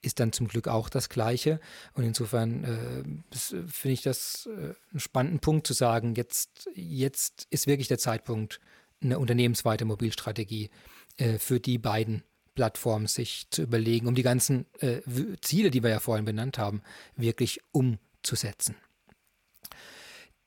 [0.03, 1.61] ist dann zum Glück auch das gleiche.
[1.95, 7.67] Und insofern äh, finde ich das äh, einen spannenden Punkt zu sagen, jetzt, jetzt ist
[7.67, 8.61] wirklich der Zeitpunkt,
[9.03, 10.71] eine unternehmensweite Mobilstrategie
[11.17, 12.23] äh, für die beiden
[12.55, 15.01] Plattformen sich zu überlegen, um die ganzen äh,
[15.41, 16.83] Ziele, die wir ja vorhin benannt haben,
[17.17, 18.77] wirklich umzusetzen.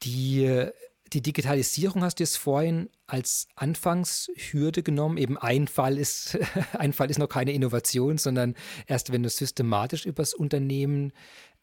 [0.04, 0.68] Die,
[1.14, 5.18] die Digitalisierung hast du jetzt vorhin als Anfangshürde genommen.
[5.18, 6.38] Eben ein Fall ist,
[6.74, 8.56] ein Fall ist noch keine Innovation, sondern
[8.86, 11.14] erst wenn du systematisch übers Unternehmen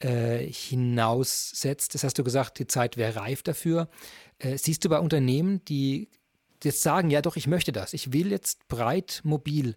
[0.00, 1.94] äh, hinaussetzt.
[1.94, 3.88] Das hast du gesagt, die Zeit wäre reif dafür.
[4.38, 6.08] Äh, siehst du bei Unternehmen, die
[6.62, 9.76] jetzt sagen, ja doch, ich möchte das, ich will jetzt breit mobil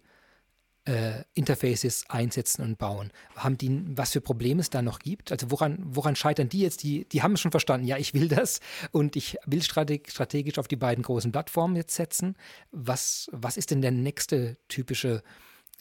[0.88, 3.12] äh, Interfaces einsetzen und bauen.
[3.36, 5.30] Haben die, was für Probleme es da noch gibt?
[5.30, 6.82] Also woran, woran scheitern die jetzt?
[6.82, 10.66] Die, die haben schon verstanden, ja, ich will das und ich will strateg strategisch auf
[10.66, 12.36] die beiden großen Plattformen jetzt setzen.
[12.70, 15.22] Was, was ist denn der nächste typische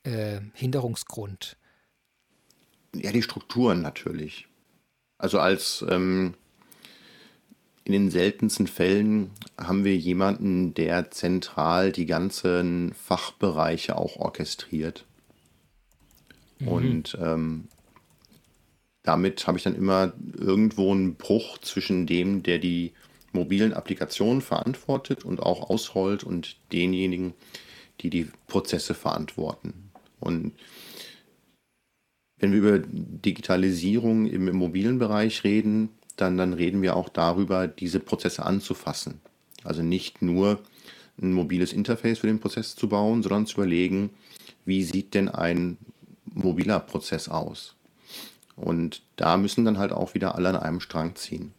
[0.04, 1.58] äh, Hinderungsgrund?
[2.94, 4.48] Ja, die Strukturen natürlich.
[5.18, 6.36] Also als ähm,
[7.88, 15.06] in den seltensten Fällen haben wir jemanden, der zentral die ganzen Fachbereiche auch orchestriert.
[16.60, 16.68] Mhm.
[16.68, 17.70] Und ähm,
[19.04, 22.92] damit habe ich dann immer irgendwo einen Bruch zwischen dem, der die
[23.32, 27.36] mobilen Applikationen verantwortet und auch ausrollt und denjenigen,
[28.02, 29.92] die die Prozesse verantworten.
[30.20, 30.52] Und
[32.38, 38.46] wenn wir über Digitalisierung im Immobilienbereich reden, dann, dann reden wir auch darüber, diese Prozesse
[38.46, 39.22] anzufassen.
[39.64, 40.60] Also nicht nur
[41.22, 44.12] ein mobiles Interface für den Prozess zu bauen, sondern zu überlegen,
[44.66, 45.78] wie sieht denn ein
[46.26, 47.76] mobiler Prozess aus?
[48.56, 51.54] Und da müssen dann halt auch wieder alle an einem Strang ziehen.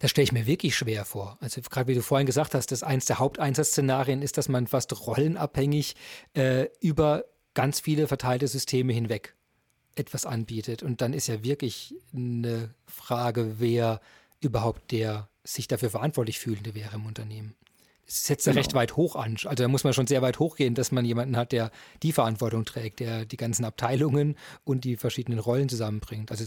[0.00, 1.38] Das stelle ich mir wirklich schwer vor.
[1.40, 5.06] Also gerade wie du vorhin gesagt hast, dass eins der Haupteinsatzszenarien ist, dass man fast
[5.06, 5.96] rollenabhängig
[6.34, 9.35] äh, über ganz viele verteilte Systeme hinweg
[9.96, 10.82] etwas anbietet.
[10.82, 14.00] Und dann ist ja wirklich eine Frage, wer
[14.40, 17.54] überhaupt der sich dafür verantwortlich fühlende wäre im Unternehmen.
[18.08, 18.60] Es setzt ja genau.
[18.60, 19.32] recht weit hoch an.
[19.32, 21.72] Also da muss man schon sehr weit hochgehen, dass man jemanden hat, der
[22.04, 26.30] die Verantwortung trägt, der die ganzen Abteilungen und die verschiedenen Rollen zusammenbringt.
[26.30, 26.44] Also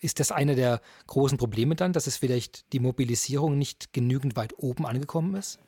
[0.00, 4.54] ist das einer der großen Probleme dann, dass es vielleicht die Mobilisierung nicht genügend weit
[4.58, 5.60] oben angekommen ist?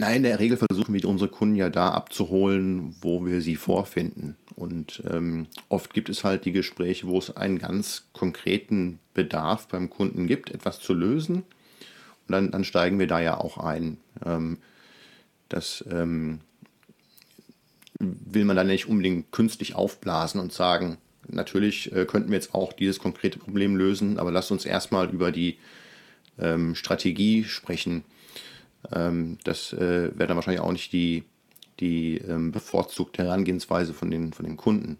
[0.00, 4.36] Nein, in der Regel versuchen wir unsere Kunden ja da abzuholen, wo wir sie vorfinden.
[4.54, 9.90] Und ähm, oft gibt es halt die Gespräche, wo es einen ganz konkreten Bedarf beim
[9.90, 11.38] Kunden gibt, etwas zu lösen.
[11.38, 13.96] Und dann, dann steigen wir da ja auch ein.
[14.24, 14.58] Ähm,
[15.48, 16.40] das ähm,
[17.98, 22.72] will man dann nicht unbedingt künstlich aufblasen und sagen, natürlich äh, könnten wir jetzt auch
[22.72, 25.58] dieses konkrete Problem lösen, aber lasst uns erstmal über die
[26.38, 28.04] ähm, Strategie sprechen
[28.92, 31.24] ähm, das äh, wäre dann wahrscheinlich auch nicht die,
[31.80, 34.98] die ähm, bevorzugte Herangehensweise von den, von den Kunden.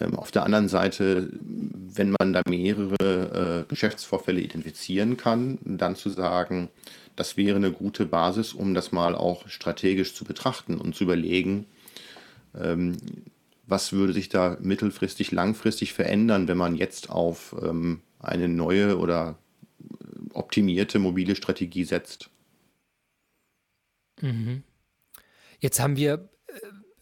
[0.00, 6.10] Ähm, auf der anderen Seite, wenn man da mehrere äh, Geschäftsvorfälle identifizieren kann, dann zu
[6.10, 6.68] sagen,
[7.16, 11.66] das wäre eine gute Basis, um das mal auch strategisch zu betrachten und zu überlegen,
[12.58, 12.96] ähm,
[13.66, 19.36] was würde sich da mittelfristig, langfristig verändern, wenn man jetzt auf ähm, eine neue oder
[20.32, 22.30] optimierte mobile Strategie setzt.
[24.20, 24.62] Mhm.
[25.60, 26.28] Jetzt haben wir,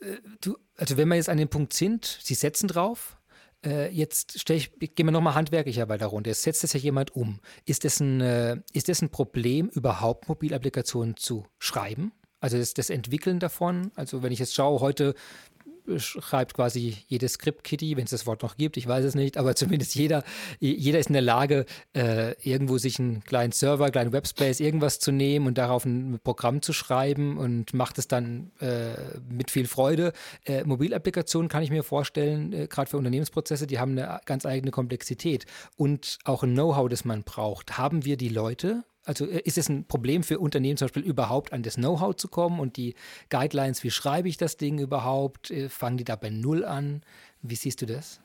[0.01, 3.19] äh, äh, du, also wenn wir jetzt an dem Punkt sind, Sie setzen drauf,
[3.65, 6.31] äh, jetzt stelle ich, gehen wir nochmal handwerklich weiter runter.
[6.31, 7.41] Jetzt setzt das ja jemand um.
[7.65, 12.13] Ist das ein, äh, ist das ein Problem, überhaupt Mobilapplikationen zu schreiben?
[12.41, 13.91] Also das, das Entwickeln davon?
[13.95, 15.15] Also wenn ich jetzt schaue, heute
[15.99, 19.55] schreibt quasi jedes Script-Kitty, wenn es das Wort noch gibt, ich weiß es nicht, aber
[19.55, 20.25] zumindest jeder,
[20.61, 24.99] jeder ist in der Lage, äh, irgendwo sich einen kleinen Server, einen kleinen Webspace, irgendwas
[24.99, 28.95] zu nehmen und darauf ein Programm zu schreiben und macht es dann äh,
[29.29, 30.13] mit viel Freude.
[30.45, 34.71] Äh, Mobilapplikationen kann ich mir vorstellen, äh, gerade für Unternehmensprozesse, die haben eine ganz eigene
[34.71, 35.47] Komplexität
[35.77, 37.79] und auch ein Know-how, das man braucht.
[37.79, 41.53] Haben wir die Leute, also äh, ist es ein Problem für Unternehmen zum Beispiel überhaupt
[41.53, 42.95] an das Know-how zu kommen und die
[43.31, 45.51] Guidelines, wie schreibe ich das Ding überhaupt?
[45.51, 47.03] Äh, fangen die da bei Null an?
[47.43, 48.21] Wie siehst du das?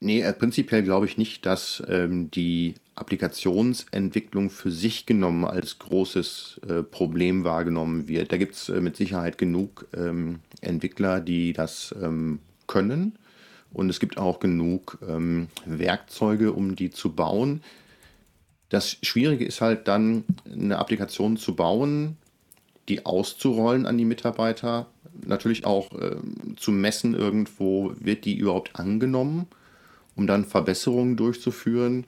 [0.00, 6.60] Nee, äh, prinzipiell glaube ich nicht, dass ähm, die Applikationsentwicklung für sich genommen als großes
[6.66, 8.32] äh, Problem wahrgenommen wird.
[8.32, 13.18] Da gibt es äh, mit Sicherheit genug ähm, Entwickler, die das ähm, können.
[13.72, 17.62] Und es gibt auch genug ähm, Werkzeuge, um die zu bauen.
[18.70, 22.16] Das Schwierige ist halt dann, eine Applikation zu bauen,
[22.88, 24.86] die auszurollen an die Mitarbeiter,
[25.26, 26.16] natürlich auch äh,
[26.56, 29.46] zu messen irgendwo, wird die überhaupt angenommen,
[30.16, 32.04] um dann Verbesserungen durchzuführen.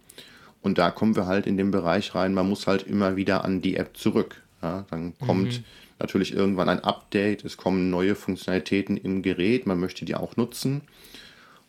[0.63, 3.61] Und da kommen wir halt in den Bereich rein, man muss halt immer wieder an
[3.61, 4.43] die App zurück.
[4.63, 5.65] Ja, dann kommt mhm.
[5.99, 10.83] natürlich irgendwann ein Update, es kommen neue Funktionalitäten im Gerät, man möchte die auch nutzen.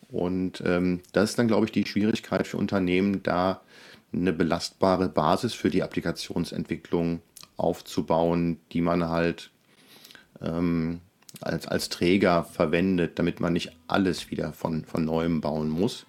[0.09, 3.61] Und ähm, das ist dann, glaube ich, die Schwierigkeit für Unternehmen, da
[4.13, 7.21] eine belastbare Basis für die Applikationsentwicklung
[7.57, 9.51] aufzubauen, die man halt
[10.41, 11.01] ähm,
[11.41, 16.05] als, als Träger verwendet, damit man nicht alles wieder von, von neuem bauen muss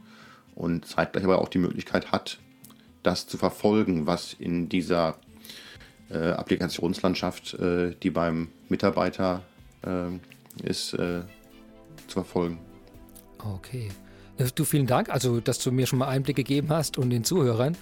[0.55, 2.39] und zeitgleich aber auch die Möglichkeit hat,
[3.03, 5.19] das zu verfolgen, was in dieser
[6.11, 9.43] äh, Applikationslandschaft, äh, die beim Mitarbeiter
[9.83, 11.23] äh, ist, äh,
[12.07, 12.59] zu verfolgen.
[13.39, 13.91] Okay.
[14.39, 17.25] Äh, du, vielen Dank, also dass du mir schon mal Einblick gegeben hast und den
[17.25, 17.77] Zuhörern.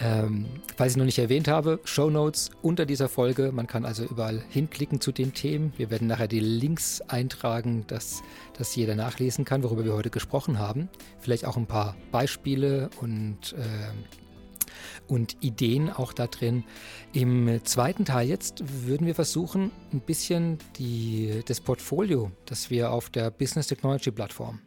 [0.00, 3.52] Ähm, falls ich noch nicht erwähnt habe, Show Notes unter dieser Folge.
[3.52, 5.72] Man kann also überall hinklicken zu den Themen.
[5.76, 8.22] Wir werden nachher die Links eintragen, dass,
[8.56, 10.88] dass jeder nachlesen kann, worüber wir heute gesprochen haben.
[11.18, 16.64] Vielleicht auch ein paar Beispiele und, äh, und Ideen auch da drin.
[17.12, 23.10] Im zweiten Teil jetzt würden wir versuchen, ein bisschen die, das Portfolio, das wir auf
[23.10, 24.60] der Business Technology Plattform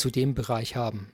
[0.00, 1.08] zu dem Bereich haben,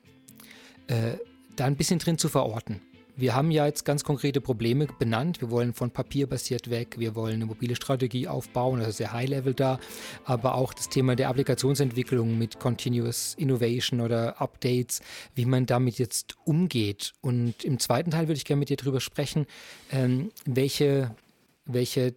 [0.87, 1.18] äh,
[1.57, 2.81] da ein bisschen drin zu verorten.
[3.18, 5.40] Wir haben ja jetzt ganz konkrete Probleme benannt.
[5.40, 6.96] Wir wollen von Papier basiert weg.
[6.99, 9.81] Wir wollen eine mobile Strategie aufbauen, also sehr High-Level da.
[10.25, 15.01] Aber auch das Thema der Applikationsentwicklung mit Continuous Innovation oder Updates,
[15.35, 17.14] wie man damit jetzt umgeht.
[17.22, 19.46] Und im zweiten Teil würde ich gerne mit dir darüber sprechen,
[19.90, 21.16] ähm, welche,
[21.64, 22.14] welche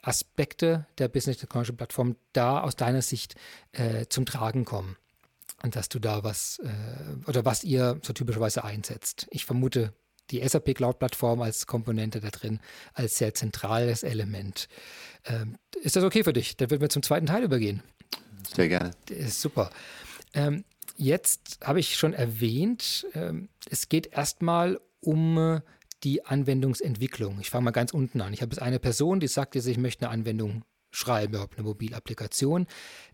[0.00, 3.34] Aspekte der Business Technology Plattform da aus deiner Sicht
[3.72, 4.96] äh, zum Tragen kommen
[5.62, 9.26] dass du da was äh, oder was ihr so typischerweise einsetzt.
[9.30, 9.92] Ich vermute
[10.30, 12.60] die SAP Cloud Plattform als Komponente da drin,
[12.94, 14.68] als sehr zentrales Element.
[15.24, 16.56] Ähm, ist das okay für dich?
[16.56, 17.82] Dann würden wir zum zweiten Teil übergehen.
[18.54, 18.90] Sehr gerne.
[19.08, 19.70] Ist super.
[20.34, 20.64] Ähm,
[20.96, 25.60] jetzt habe ich schon erwähnt, ähm, es geht erstmal um äh,
[26.04, 27.40] die Anwendungsentwicklung.
[27.40, 28.32] Ich fange mal ganz unten an.
[28.32, 31.66] Ich habe jetzt eine Person, die sagt jetzt, ich möchte eine Anwendung schreiben, überhaupt eine
[31.66, 32.66] Mobilapplikation.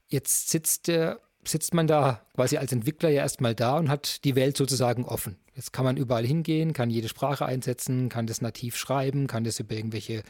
[0.09, 4.35] Jetzt sitzt der sitzt man da quasi als Entwickler ja erstmal da und hat die
[4.35, 5.37] Welt sozusagen offen.
[5.54, 9.61] Jetzt kann man überall hingehen, kann jede Sprache einsetzen, kann das nativ schreiben, kann das
[9.61, 10.22] über irgendwelche,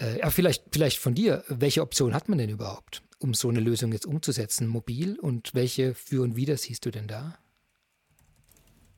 [0.00, 3.60] äh, ja, vielleicht, vielleicht von dir, welche Option hat man denn überhaupt, um so eine
[3.60, 7.36] Lösung jetzt umzusetzen, mobil und welche für und wider siehst du denn da?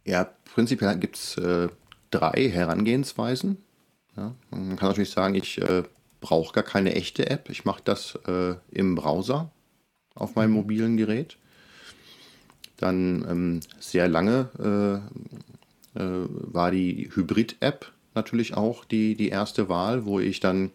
[0.05, 1.69] Ja, prinzipiell gibt es äh,
[2.11, 3.59] drei Herangehensweisen.
[4.17, 5.83] Ja, man kann natürlich sagen, ich äh,
[6.21, 9.51] brauche gar keine echte App, ich mache das äh, im Browser
[10.17, 11.37] auf meinem mobilen Gerät.
[12.77, 14.51] Dann ähm, sehr lange
[15.95, 20.71] äh, äh, war die Hybrid-App natürlich auch die, die erste Wahl, wo ich dann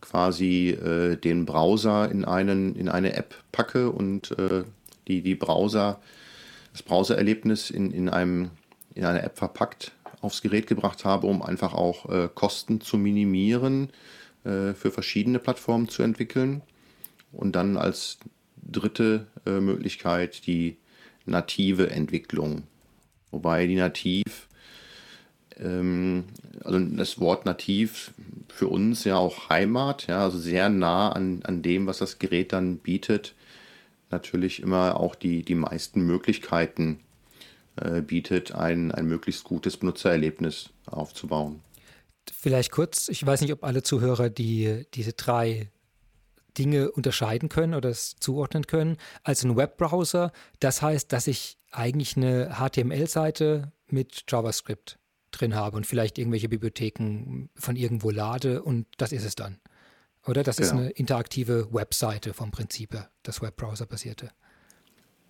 [0.00, 4.64] quasi äh, den Browser in, einen, in eine App packe und äh,
[5.06, 6.00] die, die Browser,
[6.72, 12.08] das Browsererlebnis in, in, in eine App verpackt aufs Gerät gebracht habe, um einfach auch
[12.08, 13.90] äh, Kosten zu minimieren,
[14.44, 16.62] äh, für verschiedene Plattformen zu entwickeln.
[17.32, 18.18] Und dann als
[18.62, 20.76] dritte äh, Möglichkeit die
[21.26, 22.64] native Entwicklung.
[23.30, 24.48] Wobei die nativ,
[25.58, 26.24] ähm,
[26.64, 28.12] also das Wort nativ
[28.48, 32.52] für uns ja auch Heimat, ja, also sehr nah an, an dem, was das Gerät
[32.52, 33.34] dann bietet,
[34.10, 37.00] natürlich immer auch die, die meisten Möglichkeiten
[37.76, 41.60] äh, bietet, ein, ein möglichst gutes Benutzererlebnis aufzubauen.
[42.32, 45.70] Vielleicht kurz, ich weiß nicht, ob alle Zuhörer die, diese drei
[46.60, 50.30] Dinge unterscheiden können oder es zuordnen können als ein Webbrowser.
[50.58, 54.98] Das heißt, dass ich eigentlich eine HTML-Seite mit JavaScript
[55.30, 59.58] drin habe und vielleicht irgendwelche Bibliotheken von irgendwo lade und das ist es dann.
[60.26, 64.30] Oder das ist eine interaktive Webseite vom Prinzip her, das Webbrowser-basierte.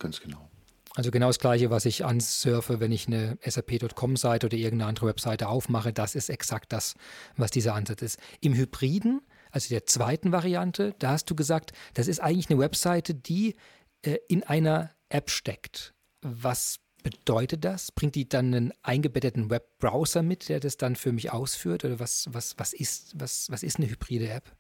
[0.00, 0.50] ganz genau.
[0.96, 5.46] Also genau das gleiche, was ich ansurfe, wenn ich eine SAP.com-Seite oder irgendeine andere Webseite
[5.46, 6.94] aufmache, das ist exakt das,
[7.36, 8.18] was dieser Ansatz ist.
[8.40, 9.20] Im Hybriden,
[9.51, 13.57] also der zweiten Variante, da hast du gesagt, das ist eigentlich eine Webseite, die
[14.03, 15.94] äh, in einer App steckt.
[16.22, 17.92] Was bedeutet das?
[17.92, 21.84] Bringt die dann einen eingebetteten Webbrowser mit, der das dann für mich ausführt?
[21.84, 24.53] Oder was, was, was, ist, was, was ist eine hybride App?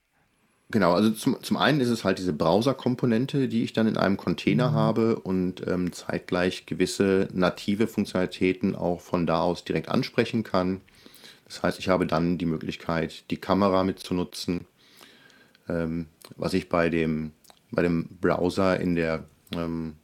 [0.72, 4.16] Genau, also zum, zum einen ist es halt diese Browser-Komponente, die ich dann in einem
[4.16, 4.74] Container mhm.
[4.74, 10.80] habe und ähm, zeitgleich gewisse native Funktionalitäten auch von da aus direkt ansprechen kann.
[11.46, 14.66] Das heißt, ich habe dann die Möglichkeit, die Kamera mitzunutzen,
[15.70, 16.06] ähm,
[16.36, 17.32] was ich bei dem,
[17.70, 19.96] bei dem Browser in der ähm,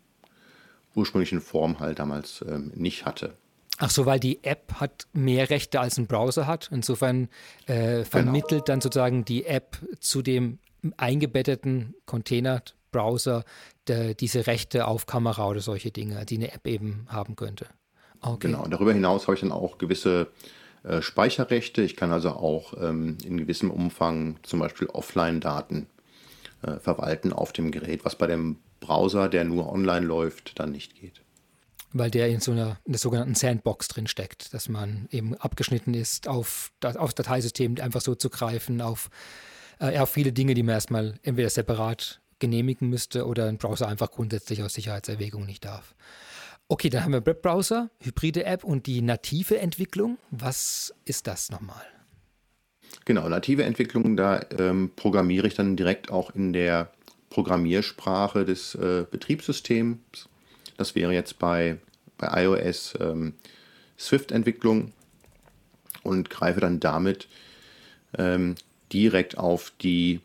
[0.94, 3.34] ursprünglichen Form halt damals ähm, nicht hatte.
[3.78, 6.70] Ach so, weil die App hat mehr Rechte als ein Browser hat.
[6.72, 7.28] Insofern
[7.66, 8.64] äh, vermittelt genau.
[8.64, 10.58] dann sozusagen die App zu dem
[10.96, 13.44] eingebetteten Container-Browser
[14.18, 17.66] diese Rechte auf Kamera oder solche Dinge, die eine App eben haben könnte.
[18.20, 18.48] Okay.
[18.48, 20.28] Genau, darüber hinaus habe ich dann auch gewisse
[20.86, 21.82] äh, Speicherrechte.
[21.82, 25.86] Ich kann also auch ähm, in gewissem Umfang zum Beispiel Offline-Daten
[26.62, 30.94] äh, verwalten auf dem Gerät, was bei dem Browser, der nur online läuft, dann nicht
[31.00, 31.22] geht
[31.98, 35.94] weil der in so einer in der sogenannten Sandbox drin steckt, dass man eben abgeschnitten
[35.94, 39.08] ist auf das auf Dateisystem einfach so zu greifen, auf,
[39.78, 44.10] äh, auf viele Dinge, die man erstmal entweder separat genehmigen müsste oder ein Browser einfach
[44.10, 45.94] grundsätzlich aus Sicherheitserwägungen nicht darf.
[46.68, 50.18] Okay, dann haben wir Webbrowser, hybride App und die native Entwicklung.
[50.30, 51.84] Was ist das nochmal?
[53.04, 56.90] Genau, native Entwicklung, da ähm, programmiere ich dann direkt auch in der
[57.30, 60.28] Programmiersprache des äh, Betriebssystems
[60.76, 61.78] das wäre jetzt bei,
[62.18, 63.34] bei iOS ähm,
[63.98, 64.92] Swift-Entwicklung
[66.02, 67.28] und greife dann damit
[68.18, 68.54] ähm,
[68.92, 70.20] direkt auf die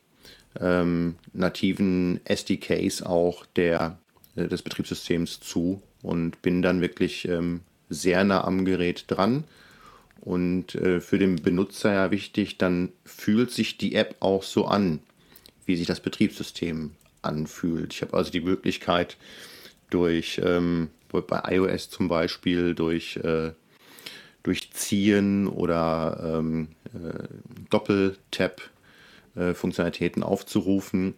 [0.59, 3.97] ähm, nativen SDKs auch der,
[4.35, 9.43] äh, des Betriebssystems zu und bin dann wirklich ähm, sehr nah am Gerät dran.
[10.21, 14.99] Und äh, für den Benutzer ja wichtig, dann fühlt sich die App auch so an,
[15.65, 16.91] wie sich das Betriebssystem
[17.21, 17.93] anfühlt.
[17.93, 19.17] Ich habe also die Möglichkeit,
[19.91, 23.51] durch, ähm, bei iOS zum Beispiel, durch, äh,
[24.43, 27.27] durch Ziehen oder ähm, äh,
[27.69, 31.13] Doppel-Tap-Funktionalitäten aufzurufen,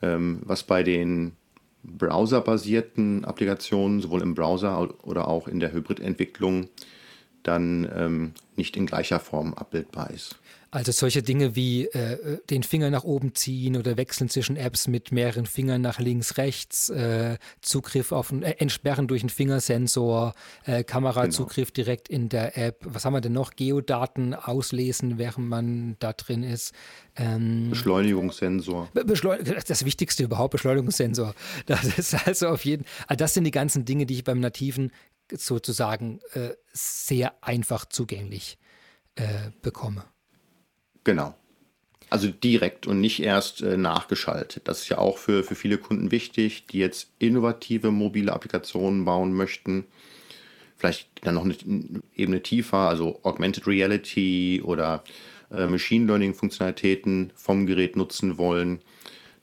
[0.00, 1.32] ähm, was bei den
[1.84, 6.68] browserbasierten Applikationen, sowohl im Browser oder auch in der Hybridentwicklung,
[7.42, 10.38] dann ähm, nicht in gleicher Form abbildbar ist.
[10.74, 15.12] Also solche Dinge wie äh, den Finger nach oben ziehen oder wechseln zwischen Apps mit
[15.12, 20.82] mehreren Fingern nach links, rechts, äh, Zugriff auf ein, äh, Entsperren durch einen Fingersensor, äh,
[20.82, 21.84] Kamerazugriff genau.
[21.84, 22.80] direkt in der App.
[22.82, 23.52] Was haben wir denn noch?
[23.54, 26.72] Geodaten auslesen, während man da drin ist.
[27.14, 28.88] Ähm, Beschleunigungssensor.
[28.94, 31.36] Beschleun das Wichtigste überhaupt, Beschleunigungssensor.
[31.66, 34.90] Das ist also auf jeden also das sind die ganzen Dinge, die ich beim Nativen
[35.32, 38.58] sozusagen äh, sehr einfach zugänglich
[39.14, 40.04] äh, bekomme.
[41.04, 41.34] Genau.
[42.10, 44.68] Also direkt und nicht erst äh, nachgeschaltet.
[44.68, 49.32] Das ist ja auch für, für viele Kunden wichtig, die jetzt innovative mobile Applikationen bauen
[49.32, 49.84] möchten.
[50.76, 51.54] Vielleicht dann noch eine
[52.14, 55.02] Ebene tiefer, also Augmented Reality oder
[55.50, 58.80] äh, Machine Learning Funktionalitäten vom Gerät nutzen wollen.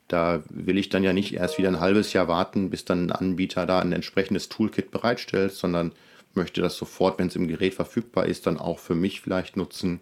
[0.08, 3.12] Da will ich dann ja nicht erst wieder ein halbes Jahr warten, bis dann ein
[3.12, 5.94] Anbieter da ein entsprechendes Toolkit bereitstellt, sondern
[6.34, 10.02] möchte das sofort, wenn es im Gerät verfügbar ist, dann auch für mich vielleicht nutzen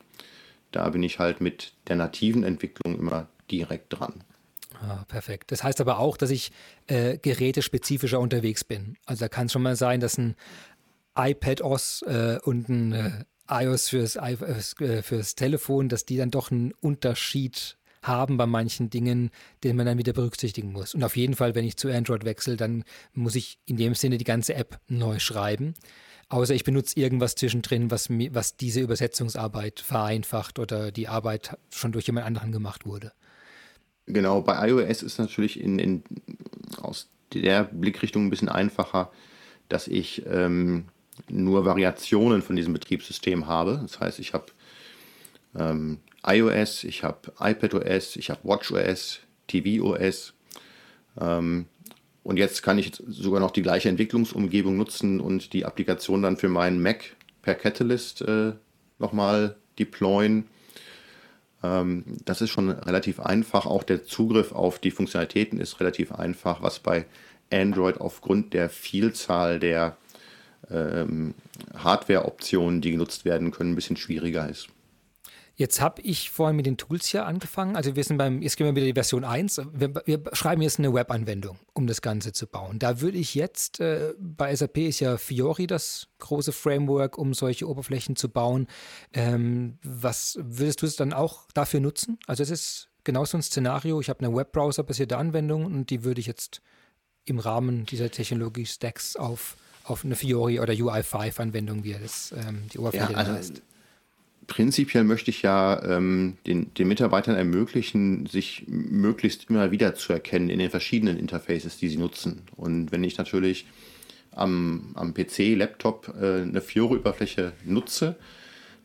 [0.72, 4.24] da bin ich halt mit der nativen Entwicklung immer direkt dran.
[4.82, 5.52] Ah, perfekt.
[5.52, 6.52] Das heißt aber auch, dass ich
[6.88, 8.98] äh, gerätespezifischer unterwegs bin.
[9.06, 10.36] Also da kann es schon mal sein, dass ein
[11.18, 16.52] iPad OS äh, und ein äh, iOS fürs, äh, fürs Telefon, dass die dann doch
[16.52, 19.32] einen Unterschied haben bei manchen Dingen,
[19.64, 20.94] den man dann wieder berücksichtigen muss.
[20.94, 24.18] Und auf jeden Fall, wenn ich zu Android wechsle, dann muss ich in dem Sinne
[24.18, 25.74] die ganze App neu schreiben.
[26.30, 32.06] Außer ich benutze irgendwas zwischendrin, was, was diese Übersetzungsarbeit vereinfacht oder die Arbeit schon durch
[32.06, 33.12] jemand anderen gemacht wurde.
[34.06, 36.04] Genau, bei iOS ist natürlich in, in,
[36.82, 39.12] aus der Blickrichtung ein bisschen einfacher,
[39.70, 40.86] dass ich ähm,
[41.28, 43.80] nur Variationen von diesem Betriebssystem habe.
[43.82, 44.46] Das heißt, ich habe
[45.58, 50.34] ähm, iOS, ich habe iPadOS, ich habe WatchOS, tvOS.
[51.20, 51.66] Ähm,
[52.30, 56.48] und jetzt kann ich sogar noch die gleiche Entwicklungsumgebung nutzen und die Applikation dann für
[56.48, 58.52] meinen Mac per Catalyst äh,
[59.00, 60.48] nochmal deployen.
[61.64, 63.66] Ähm, das ist schon relativ einfach.
[63.66, 67.08] Auch der Zugriff auf die Funktionalitäten ist relativ einfach, was bei
[67.52, 69.98] Android aufgrund der Vielzahl der
[70.70, 71.34] ähm,
[71.80, 74.68] Hardware-Optionen, die genutzt werden können, ein bisschen schwieriger ist.
[75.60, 77.76] Jetzt habe ich vorhin mit den Tools hier angefangen.
[77.76, 79.60] Also wir sind beim, jetzt gehen wir wieder die Version 1.
[79.74, 82.80] Wir, wir schreiben jetzt eine Webanwendung, um das Ganze zu bauen.
[82.80, 87.68] Da würde ich jetzt, äh, bei SAP ist ja Fiori das große Framework, um solche
[87.68, 88.68] Oberflächen zu bauen.
[89.12, 92.20] Ähm, was würdest du es dann auch dafür nutzen?
[92.26, 94.00] Also es ist genau so ein Szenario.
[94.00, 96.62] Ich habe eine Webbrowser-basierte Anwendung und die würde ich jetzt
[97.26, 103.12] im Rahmen dieser Technologie-Stacks auf, auf eine Fiori oder UI5-Anwendung, wie das ähm, die Oberfläche
[103.12, 103.62] ja, also heißt
[104.50, 110.50] prinzipiell möchte ich ja ähm, den, den Mitarbeitern ermöglichen, sich möglichst immer wieder zu erkennen
[110.50, 112.42] in den verschiedenen Interfaces, die sie nutzen.
[112.58, 113.66] Und wenn ich natürlich
[114.32, 118.18] am, am PC, Laptop äh, eine Fiori-Oberfläche nutze,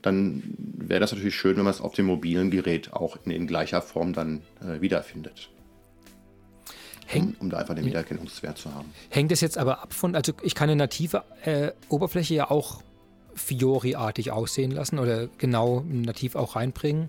[0.03, 3.47] dann wäre das natürlich schön, wenn man es auf dem mobilen Gerät auch in, in
[3.47, 5.49] gleicher Form dann äh, wiederfindet.
[7.15, 8.93] Um, um, da einfach den Wiedererkennungswert zu haben.
[9.11, 12.83] Hängt es jetzt aber ab von, also ich kann eine native äh, Oberfläche ja auch
[13.35, 17.09] Fiori-artig aussehen lassen oder genau nativ auch reinbringen.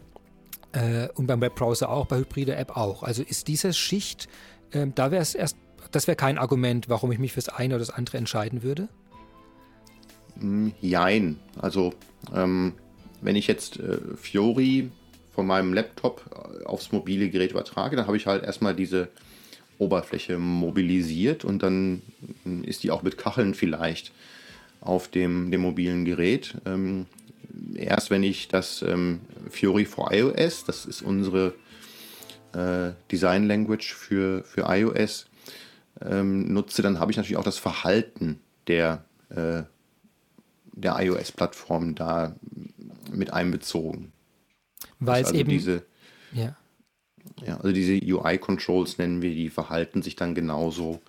[0.72, 3.04] Äh, und beim Webbrowser auch, bei hybride App auch.
[3.04, 4.28] Also ist diese Schicht,
[4.72, 5.58] äh, da wäre es erst,
[5.92, 8.90] das wäre kein Argument, warum ich mich fürs eine oder das andere entscheiden würde?
[10.40, 11.38] Hm, jein.
[11.58, 11.94] Also,
[12.34, 12.74] ähm,
[13.22, 14.92] wenn ich jetzt äh, Fiori
[15.34, 16.26] von meinem Laptop
[16.62, 19.10] äh, aufs mobile Gerät übertrage, dann habe ich halt erstmal diese
[19.78, 22.02] Oberfläche mobilisiert und dann
[22.44, 24.12] hm, ist die auch mit Kacheln vielleicht
[24.86, 26.56] auf dem, dem mobilen Gerät.
[26.66, 27.08] Ähm,
[27.76, 31.54] erst wenn ich das ähm, Fiori for iOS, das ist unsere
[32.54, 35.26] äh, Design Language für, für iOS,
[36.02, 39.64] ähm, nutze, dann habe ich natürlich auch das Verhalten der, äh,
[40.74, 42.36] der iOS-Plattform da
[43.12, 44.12] mit einbezogen.
[45.00, 45.86] Weil es also eben diese,
[46.32, 46.56] ja.
[47.46, 47.58] ja.
[47.58, 51.02] also diese UI-Controls nennen wir, die verhalten sich dann genauso,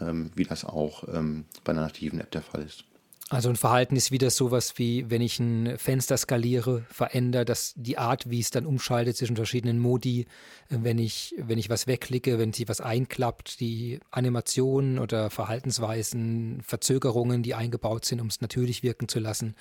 [0.00, 2.84] ähm, wie das auch ähm, bei einer nativen App der Fall ist.
[3.32, 7.96] Also ein Verhalten ist wieder sowas wie, wenn ich ein Fenster skaliere, verändere, dass die
[7.96, 10.26] Art, wie es dann umschaltet zwischen verschiedenen Modi,
[10.68, 16.60] äh, wenn ich, wenn ich was wegklicke, wenn sich was einklappt, die Animationen oder Verhaltensweisen,
[16.64, 19.54] Verzögerungen, die eingebaut sind, um es natürlich wirken zu lassen,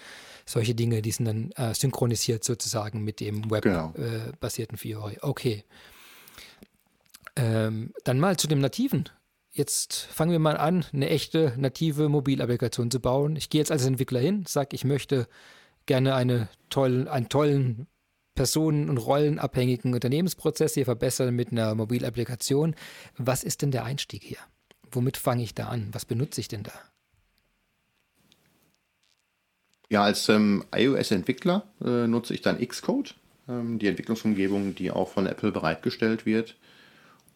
[0.47, 4.74] solche Dinge, die sind dann äh, synchronisiert sozusagen mit dem Web-basierten genau.
[4.74, 5.17] äh, Fiori.
[5.22, 5.63] Okay.
[7.36, 9.09] Ähm, dann mal zu dem Nativen
[9.52, 13.36] jetzt fangen wir mal an, eine echte native Mobilapplikation zu bauen.
[13.36, 15.28] Ich gehe jetzt als Entwickler hin, sage, ich möchte
[15.86, 17.88] gerne eine tolle, einen tollen
[18.36, 22.76] personen- und rollenabhängigen Unternehmensprozess hier verbessern mit einer Mobilapplikation.
[23.18, 24.38] Was ist denn der Einstieg hier?
[24.91, 25.89] Womit fange ich da an?
[25.91, 26.72] Was benutze ich denn da?
[29.89, 33.16] Ja, als ähm, iOS-Entwickler äh, nutze ich dann Xcode,
[33.47, 36.56] ähm, die Entwicklungsumgebung, die auch von Apple bereitgestellt wird.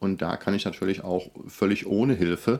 [0.03, 2.59] Und da kann ich natürlich auch völlig ohne Hilfe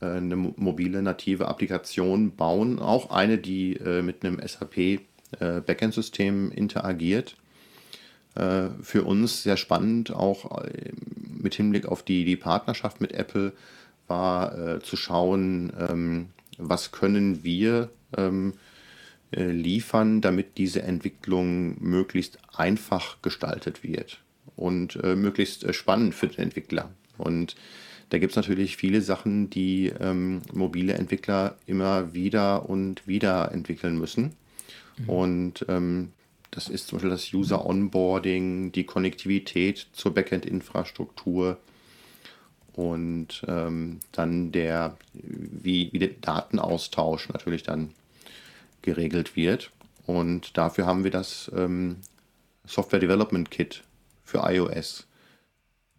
[0.00, 2.78] äh, eine mobile native Applikation bauen.
[2.78, 4.98] Auch eine, die äh, mit einem SAP äh,
[5.38, 7.36] Backend-System interagiert.
[8.34, 10.64] Für uns sehr spannend, auch
[11.38, 13.52] mit Hinblick auf die, die Partnerschaft mit Apple,
[14.08, 18.54] war zu schauen, ähm, was können wir ähm,
[19.32, 24.21] liefern, damit diese Entwicklung möglichst einfach gestaltet wird
[24.56, 26.90] und äh, möglichst äh, spannend für den Entwickler.
[27.18, 27.56] Und
[28.10, 33.98] da gibt es natürlich viele Sachen, die ähm, mobile Entwickler immer wieder und wieder entwickeln
[33.98, 34.32] müssen.
[34.98, 35.08] Mhm.
[35.08, 36.12] Und ähm,
[36.50, 41.56] das ist zum Beispiel das User Onboarding, die Konnektivität zur Backend-Infrastruktur
[42.74, 47.90] und ähm, dann der, wie, wie der Datenaustausch natürlich dann
[48.82, 49.70] geregelt wird.
[50.04, 51.96] Und dafür haben wir das ähm,
[52.66, 53.82] Software Development Kit
[54.32, 55.06] für iOS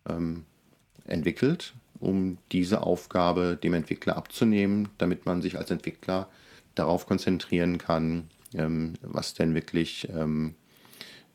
[0.09, 0.45] ähm,
[1.05, 6.27] entwickelt, um diese Aufgabe dem Entwickler abzunehmen, damit man sich als Entwickler
[6.73, 10.55] darauf konzentrieren kann, ähm, was denn wirklich ähm,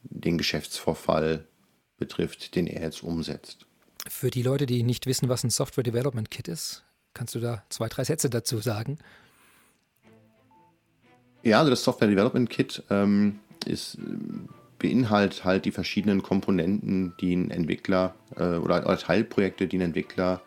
[0.02, 1.44] den Geschäftsvorfall
[1.98, 3.64] betrifft, den er jetzt umsetzt.
[4.08, 6.82] Für die Leute, die nicht wissen, was ein Software Development Kit ist,
[7.14, 8.98] kannst du da zwei, drei Sätze dazu sagen?
[11.44, 13.98] Ja, also das Software Development Kit ähm, ist
[14.78, 20.40] beinhaltet halt die verschiedenen Komponenten, die ein Entwickler äh, oder, oder, Teilprojekte, die ein Entwickler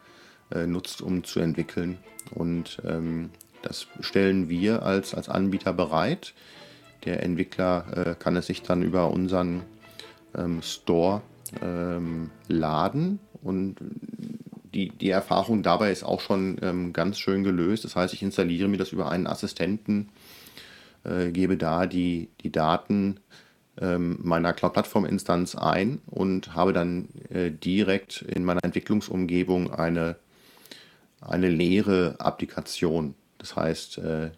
[0.51, 1.97] äh, nutzt, um zu entwickeln.
[2.33, 6.33] Und ähm, das stellen wir als, als Anbieter bereit.
[7.05, 9.63] Der Entwickler äh, kann es sich dann über unseren
[10.35, 11.21] ähm, Store
[11.61, 13.77] ähm, laden und
[14.73, 17.83] die, die Erfahrung dabei ist auch schon ähm, ganz schön gelöst.
[17.83, 20.09] Das heißt, ich installiere mir das über einen Assistenten,
[21.03, 23.19] äh, gebe da die, die Daten
[23.79, 30.17] meiner Cloud-Plattform-Instanz ein und habe dann äh, direkt in meiner Entwicklungsumgebung eine,
[31.21, 33.15] eine leere Applikation.
[33.37, 34.31] Das heißt, äh,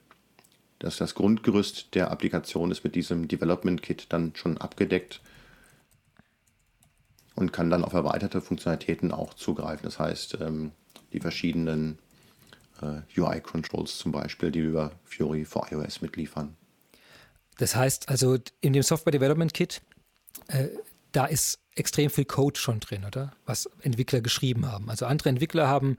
[0.79, 5.21] dass das Grundgerüst der Applikation ist mit diesem Development Kit dann schon abgedeckt
[7.35, 9.83] und kann dann auf erweiterte Funktionalitäten auch zugreifen.
[9.83, 10.71] Das heißt, ähm,
[11.11, 11.99] die verschiedenen
[12.81, 16.55] äh, UI-Controls zum Beispiel, die wir über Fury für iOS mitliefern.
[17.57, 19.81] Das heißt also, in dem Software Development Kit,
[20.47, 20.69] äh,
[21.11, 23.33] da ist extrem viel Code schon drin, oder?
[23.45, 24.89] Was Entwickler geschrieben haben.
[24.89, 25.97] Also andere Entwickler haben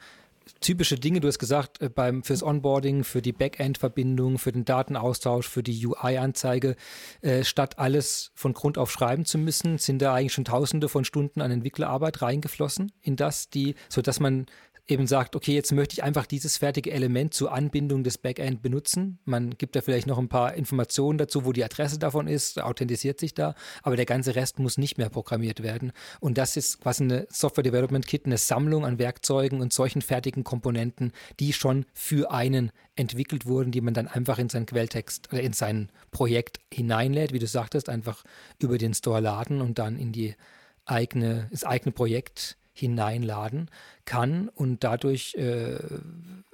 [0.61, 5.49] typische Dinge, du hast gesagt, äh, beim, fürs Onboarding, für die Backend-Verbindung, für den Datenaustausch,
[5.49, 6.77] für die UI-Anzeige,
[7.23, 11.05] äh, statt alles von Grund auf schreiben zu müssen, sind da eigentlich schon tausende von
[11.05, 14.47] Stunden an Entwicklerarbeit reingeflossen in das, die, sodass man
[14.87, 19.19] eben sagt, okay, jetzt möchte ich einfach dieses fertige Element zur Anbindung des Backend benutzen.
[19.25, 23.19] Man gibt da vielleicht noch ein paar Informationen dazu, wo die Adresse davon ist, authentisiert
[23.19, 25.93] sich da, aber der ganze Rest muss nicht mehr programmiert werden.
[26.21, 30.45] Und das ist quasi eine Software Development Kit, eine Sammlung an Werkzeugen und solchen fertigen
[30.45, 35.43] Komponenten, die schon für einen entwickelt wurden, die man dann einfach in seinen Quelltext oder
[35.43, 38.23] in sein Projekt hineinlädt, wie du sagtest, einfach
[38.59, 40.35] über den Store laden und dann in die
[40.85, 43.71] eigene, das eigene Projekt hineinladen
[44.05, 45.79] kann und dadurch, äh,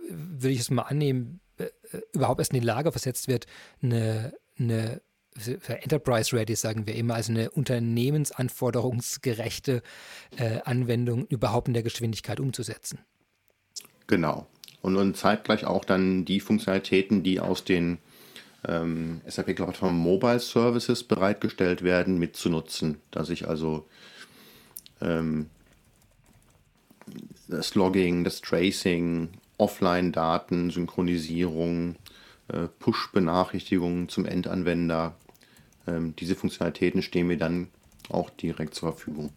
[0.09, 1.67] würde ich es mal annehmen, äh,
[2.13, 3.47] überhaupt erst in die Lage versetzt wird,
[3.83, 5.01] eine, eine
[5.69, 9.83] Enterprise Ready, sagen wir immer, also eine unternehmensanforderungsgerechte
[10.37, 13.01] äh, Anwendung überhaupt in der Geschwindigkeit umzusetzen.
[14.07, 14.47] Genau.
[14.83, 17.99] Und, und zeitgleich auch dann die Funktionalitäten, die aus den
[18.67, 23.01] ähm, SAP Cloud Platform Mobile Services bereitgestellt werden, mitzunutzen.
[23.11, 23.87] Dass ich also
[25.01, 25.49] ähm,
[27.51, 29.29] das Logging, das Tracing,
[29.59, 31.97] Offline-Daten, Synchronisierung,
[32.49, 35.15] äh, Push-Benachrichtigungen zum Endanwender.
[35.87, 37.69] Ähm, diese Funktionalitäten stehen mir dann
[38.09, 39.31] auch direkt zur Verfügung.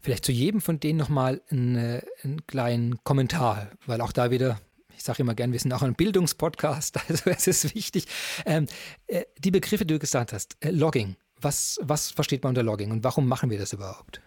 [0.00, 4.60] Vielleicht zu jedem von denen nochmal einen, einen kleinen Kommentar, weil auch da wieder
[4.96, 8.06] ich sage immer gern, wir sind auch ein Bildungspodcast, also es ist wichtig.
[8.44, 8.66] Ähm,
[9.06, 12.90] äh, die Begriffe, die du gesagt hast, äh, Logging, was, was versteht man unter Logging
[12.90, 14.20] und warum machen wir das überhaupt?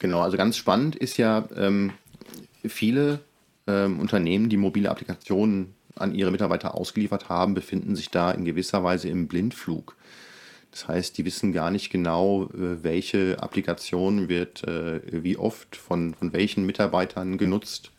[0.00, 1.92] Genau, also ganz spannend ist ja, ähm,
[2.64, 3.20] viele
[3.66, 8.82] ähm, Unternehmen, die mobile Applikationen an ihre Mitarbeiter ausgeliefert haben, befinden sich da in gewisser
[8.82, 9.96] Weise im Blindflug.
[10.70, 16.14] Das heißt, die wissen gar nicht genau, äh, welche Applikation wird äh, wie oft von,
[16.14, 17.92] von welchen Mitarbeitern genutzt.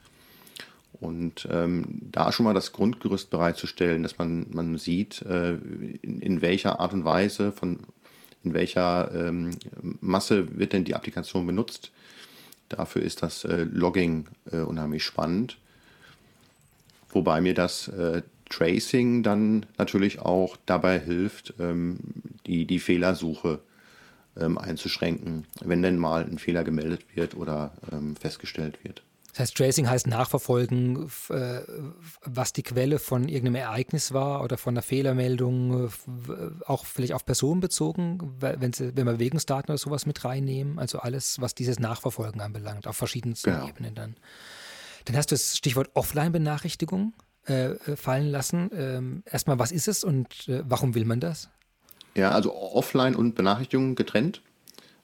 [1.00, 5.54] Und ähm, da schon mal das Grundgerüst bereitzustellen, dass man, man sieht, äh,
[6.02, 7.80] in, in, welcher Art und Weise, von
[8.44, 9.52] in welcher ähm,
[10.02, 11.92] Masse wird denn die Applikation benutzt,
[12.70, 15.58] Dafür ist das äh, Logging äh, unheimlich spannend.
[17.10, 21.98] Wobei mir das äh, Tracing dann natürlich auch dabei hilft, ähm,
[22.46, 23.60] die, die Fehlersuche
[24.38, 29.02] ähm, einzuschränken, wenn denn mal ein Fehler gemeldet wird oder ähm, festgestellt wird.
[29.36, 31.62] Das heißt, Tracing heißt nachverfolgen, äh,
[32.24, 35.92] was die Quelle von irgendeinem Ereignis war oder von einer Fehlermeldung,
[36.66, 40.80] auch vielleicht auf Personen bezogen, wenn, sie, wenn wir Bewegungsdaten oder sowas mit reinnehmen.
[40.80, 43.68] Also alles, was dieses Nachverfolgen anbelangt, auf verschiedensten genau.
[43.68, 44.16] Ebenen dann.
[45.04, 47.14] Dann hast du das Stichwort Offline-Benachrichtigung
[47.46, 48.70] äh, äh, fallen lassen.
[48.74, 51.50] Ähm, erstmal, was ist es und äh, warum will man das?
[52.16, 54.42] Ja, also Offline und Benachrichtigung getrennt.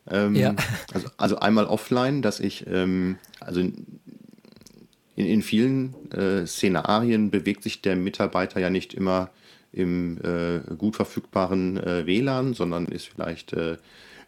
[0.09, 0.55] Ähm, ja.
[0.93, 3.61] also, also einmal offline, dass ich, ähm, also
[5.22, 9.30] in, in vielen äh, Szenarien bewegt sich der Mitarbeiter ja nicht immer
[9.72, 13.78] im äh, gut verfügbaren äh, WLAN, sondern ist vielleicht äh,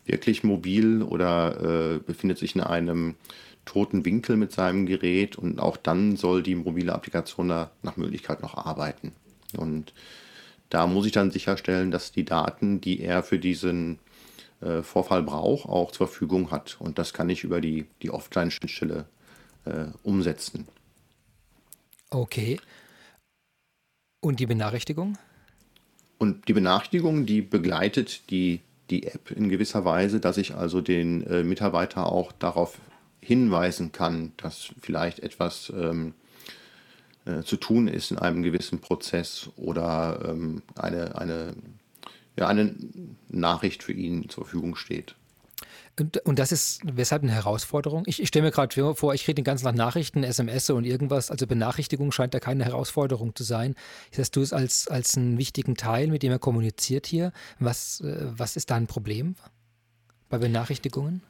[0.05, 3.15] wirklich mobil oder äh, befindet sich in einem
[3.65, 8.41] toten Winkel mit seinem Gerät und auch dann soll die mobile Applikation da nach Möglichkeit
[8.41, 9.13] noch arbeiten.
[9.57, 9.93] Und
[10.69, 13.99] da muss ich dann sicherstellen, dass die Daten, die er für diesen
[14.61, 16.77] äh, Vorfall braucht, auch zur Verfügung hat.
[16.79, 19.05] Und das kann ich über die, die Offline-Schnittstelle
[19.65, 20.67] äh, umsetzen.
[22.13, 22.59] Okay.
[24.21, 25.17] Und die Benachrichtigung?
[26.19, 31.25] Und die Benachrichtigung, die begleitet die, die App in gewisser Weise, dass ich also den
[31.25, 32.77] äh, Mitarbeiter auch darauf
[33.19, 36.13] hinweisen kann, dass vielleicht etwas ähm,
[37.25, 41.55] äh, zu tun ist in einem gewissen Prozess oder ähm, eine, eine,
[42.37, 42.75] ja, eine
[43.29, 45.15] Nachricht für ihn zur Verfügung steht.
[45.99, 48.03] Und, und das ist weshalb eine Herausforderung?
[48.07, 51.29] Ich, ich stelle mir gerade vor, ich rede den ganzen Tag Nachrichten, SMS und irgendwas.
[51.29, 53.75] Also Benachrichtigung scheint da keine Herausforderung zu sein.
[54.11, 57.31] Siehst du es als, als einen wichtigen Teil, mit dem er kommuniziert hier?
[57.59, 59.35] Was, äh, was ist da ein Problem
[60.29, 61.21] bei Benachrichtigungen?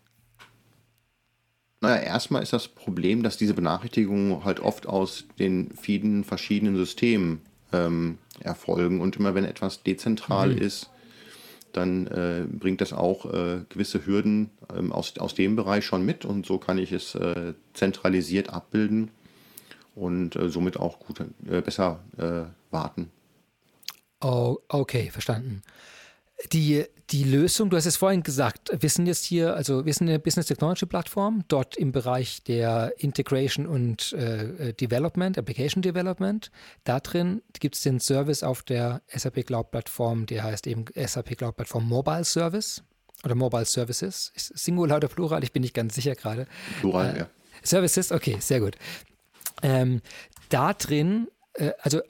[1.82, 7.42] Naja, erstmal ist das Problem, dass diese Benachrichtigungen halt oft aus den vielen verschiedenen Systemen
[7.74, 9.02] ähm, erfolgen.
[9.02, 10.60] Und immer wenn etwas dezentral mhm.
[10.60, 10.90] ist,
[11.74, 16.26] dann äh, bringt das auch äh, gewisse Hürden ähm, aus, aus dem Bereich schon mit
[16.26, 19.12] und so kann ich es äh, zentralisiert abbilden
[19.96, 23.12] und äh, somit auch gut, äh, besser äh, warten.
[24.22, 25.64] Oh, okay, verstanden.
[26.52, 30.10] Die, die Lösung, du hast es vorhin gesagt, wir sind jetzt hier, also wir sind
[30.10, 36.50] eine Business Technology Plattform, dort im Bereich der Integration und äh, Development, Application Development.
[36.86, 41.38] Da drin gibt es den Service auf der SAP Cloud Plattform, der heißt eben SAP
[41.38, 42.82] Cloud Plattform Mobile Service
[43.24, 44.32] oder Mobile Services.
[44.36, 46.48] Singular oder Plural, ich bin nicht ganz sicher gerade.
[46.80, 47.30] Plural, äh, ja.
[47.62, 48.76] Services, okay, sehr gut.
[49.62, 50.02] Ähm,
[50.50, 52.02] da drin, äh, also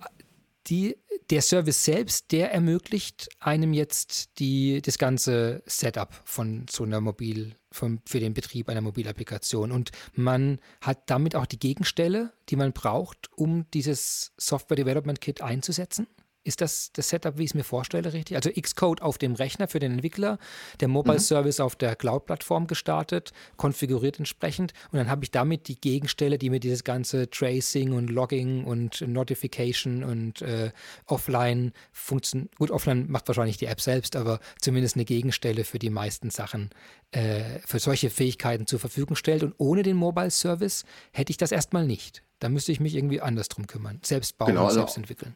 [0.67, 0.97] die,
[1.29, 7.55] der Service selbst, der ermöglicht einem jetzt die, das ganze Setup von so einer Mobil,
[7.71, 9.71] von, für den Betrieb einer Mobilapplikation.
[9.71, 15.41] Und man hat damit auch die Gegenstelle, die man braucht, um dieses Software Development Kit
[15.41, 16.07] einzusetzen.
[16.45, 18.35] Ist das das Setup, wie ich es mir vorstelle, richtig?
[18.35, 20.39] Also Xcode auf dem Rechner für den Entwickler,
[20.81, 21.19] der Mobile mhm.
[21.19, 26.49] Service auf der Cloud-Plattform gestartet, konfiguriert entsprechend und dann habe ich damit die Gegenstelle, die
[26.49, 30.71] mir dieses ganze Tracing und Logging und Notification und äh,
[31.05, 32.53] Offline funktioniert.
[32.57, 36.71] Gut, Offline macht wahrscheinlich die App selbst, aber zumindest eine Gegenstelle für die meisten Sachen,
[37.11, 39.43] äh, für solche Fähigkeiten zur Verfügung stellt.
[39.43, 40.83] Und ohne den Mobile Service
[41.13, 42.21] hätte ich das erstmal nicht.
[42.39, 43.99] Da müsste ich mich irgendwie anders drum kümmern.
[44.03, 45.35] Selbst bauen genau, und also selbst entwickeln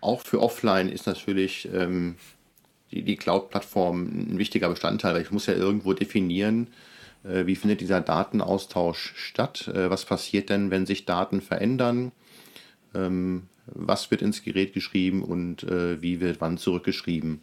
[0.00, 2.16] auch für Offline ist natürlich ähm,
[2.90, 6.68] die, die Cloud-Plattform ein wichtiger Bestandteil, weil ich muss ja irgendwo definieren,
[7.24, 12.12] äh, wie findet dieser Datenaustausch statt, äh, was passiert denn, wenn sich Daten verändern,
[12.94, 17.42] ähm, was wird ins Gerät geschrieben und äh, wie wird wann zurückgeschrieben.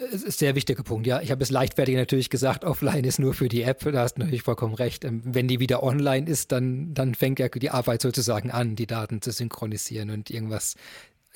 [0.00, 1.20] Das ist ein sehr wichtiger Punkt, ja.
[1.20, 4.20] Ich habe es leichtfertig natürlich gesagt, offline ist nur für die App, da hast du
[4.22, 5.04] natürlich vollkommen recht.
[5.04, 8.86] Ähm, wenn die wieder online ist, dann, dann fängt ja die Arbeit sozusagen an, die
[8.86, 10.74] Daten zu synchronisieren und irgendwas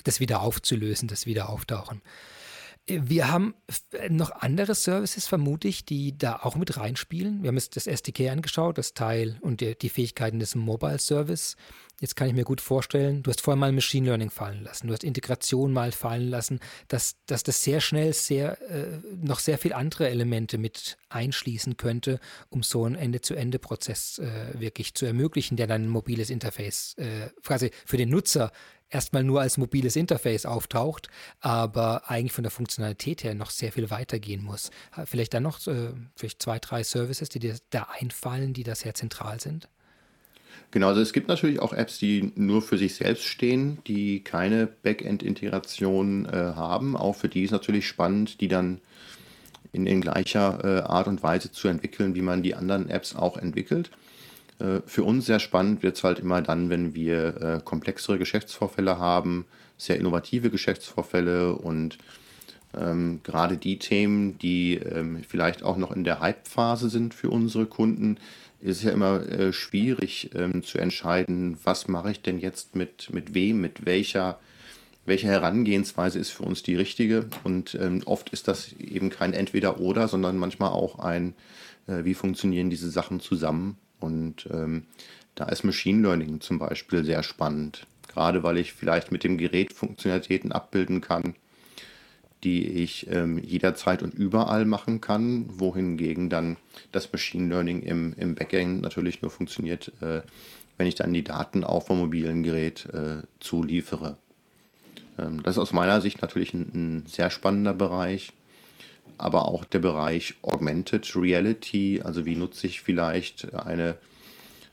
[0.05, 2.01] das wieder aufzulösen, das wieder auftauchen.
[2.87, 3.55] Wir haben
[4.09, 7.41] noch andere Services, vermute ich, die da auch mit reinspielen.
[7.41, 11.55] Wir haben jetzt das SDK angeschaut, das Teil und die, die Fähigkeiten des Mobile Service.
[11.99, 14.93] Jetzt kann ich mir gut vorstellen, du hast vorher mal Machine Learning fallen lassen, du
[14.93, 19.71] hast Integration mal fallen lassen, dass, dass das sehr schnell sehr, äh, noch sehr viel
[19.71, 25.85] andere Elemente mit einschließen könnte, um so einen Ende-zu-Ende-Prozess äh, wirklich zu ermöglichen, der dann
[25.85, 28.51] ein mobiles Interface äh, quasi für den Nutzer
[28.89, 31.09] erstmal nur als mobiles Interface auftaucht,
[31.39, 34.71] aber eigentlich von der Funktionalität her noch sehr viel weitergehen muss.
[35.05, 38.93] Vielleicht dann noch äh, vielleicht zwei, drei Services, die dir da einfallen, die da sehr
[38.93, 39.67] zentral sind?
[40.71, 44.67] Genau, also es gibt natürlich auch Apps, die nur für sich selbst stehen, die keine
[44.67, 46.97] Backend-Integration äh, haben.
[46.97, 48.81] Auch für die ist natürlich spannend, die dann
[49.71, 53.37] in, in gleicher äh, Art und Weise zu entwickeln, wie man die anderen Apps auch
[53.37, 53.91] entwickelt.
[54.59, 58.99] Äh, für uns sehr spannend wird es halt immer dann, wenn wir äh, komplexere Geschäftsvorfälle
[58.99, 59.45] haben,
[59.77, 61.97] sehr innovative Geschäftsvorfälle und
[62.77, 67.65] ähm, gerade die Themen, die ähm, vielleicht auch noch in der Hype-Phase sind für unsere
[67.65, 68.17] Kunden,
[68.61, 73.33] ist ja immer äh, schwierig ähm, zu entscheiden, was mache ich denn jetzt mit, mit
[73.33, 74.39] wem, mit welcher,
[75.05, 77.27] welche Herangehensweise ist für uns die richtige.
[77.43, 81.33] Und ähm, oft ist das eben kein Entweder-Oder, sondern manchmal auch ein,
[81.87, 83.77] äh, wie funktionieren diese Sachen zusammen.
[83.99, 84.85] Und ähm,
[85.35, 89.73] da ist Machine Learning zum Beispiel sehr spannend, gerade weil ich vielleicht mit dem Gerät
[89.73, 91.35] Funktionalitäten abbilden kann,
[92.43, 96.57] die ich ähm, jederzeit und überall machen kann, wohingegen dann
[96.91, 100.21] das Machine Learning im, im Backend natürlich nur funktioniert, äh,
[100.77, 104.17] wenn ich dann die Daten auf dem mobilen Gerät äh, zuliefere.
[105.17, 108.33] Ähm, das ist aus meiner Sicht natürlich ein, ein sehr spannender Bereich
[109.17, 113.97] aber auch der Bereich Augmented Reality, also wie nutze ich vielleicht eine,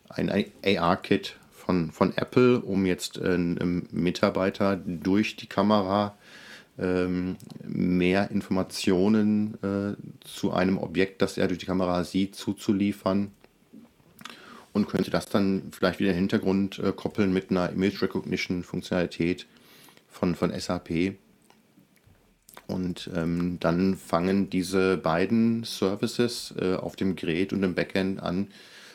[0.08, 0.30] ein
[0.64, 6.16] AR-Kit von, von Apple, um jetzt äh, einem Mitarbeiter durch die Kamera
[6.78, 13.30] ähm, mehr Informationen äh, zu einem Objekt, das er durch die Kamera sieht, zuzuliefern
[14.72, 19.46] und könnte das dann vielleicht wieder im Hintergrund äh, koppeln mit einer Image Recognition Funktionalität
[20.08, 21.14] von, von SAP.
[22.66, 28.48] Und ähm, dann fangen diese beiden Services äh, auf dem Gerät und im Backend an,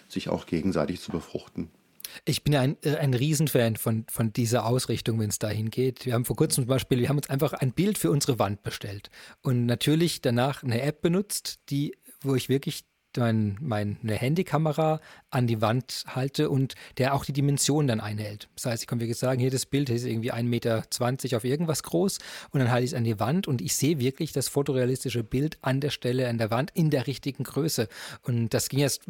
[0.08, 1.70] sich auch gegenseitig zu befruchten.
[2.26, 6.06] Ich bin ein, äh, ein Riesenfan von, von dieser Ausrichtung, wenn es dahin geht.
[6.06, 8.64] Wir haben vor kurzem zum Beispiel, wir haben uns einfach ein Bild für unsere Wand
[8.64, 9.10] bestellt
[9.42, 12.86] und natürlich danach eine App benutzt, die, wo ich wirklich
[13.18, 15.00] mein, meine Handykamera
[15.30, 18.48] an die Wand halte und der auch die Dimensionen dann einhält.
[18.56, 20.84] Das heißt, ich kann wirklich sagen, hier das Bild ist irgendwie 1,20 Meter
[21.38, 22.20] auf irgendwas groß
[22.52, 25.58] und dann halte ich es an die Wand und ich sehe wirklich das fotorealistische Bild
[25.62, 27.88] an der Stelle an der Wand in der richtigen Größe.
[28.24, 29.02] Und das ging jetzt,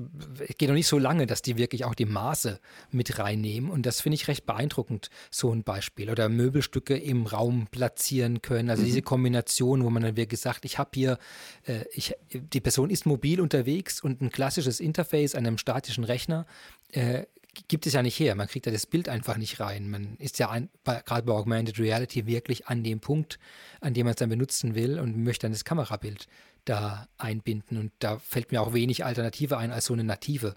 [0.58, 2.60] geht noch nicht so lange, dass die wirklich auch die Maße
[2.92, 6.10] mit reinnehmen und das finde ich recht beeindruckend, so ein Beispiel.
[6.10, 8.70] Oder Möbelstücke im Raum platzieren können.
[8.70, 8.88] Also mhm.
[8.88, 11.18] diese Kombination, wo man dann wirklich sagt, ich habe hier,
[11.66, 16.46] äh, ich, die Person ist mobil unterwegs und ein klassisches Interface an einem statischen Rechner
[16.92, 17.26] äh,
[17.68, 18.36] gibt es ja nicht her.
[18.36, 19.90] Man kriegt ja das Bild einfach nicht rein.
[19.90, 23.40] Man ist ja gerade bei Augmented Reality wirklich an dem Punkt,
[23.82, 26.28] an dem man es dann benutzen will und möchte dann das Kamerabild
[26.66, 27.78] da einbinden.
[27.78, 30.56] Und da fällt mir auch wenig Alternative ein, als so eine native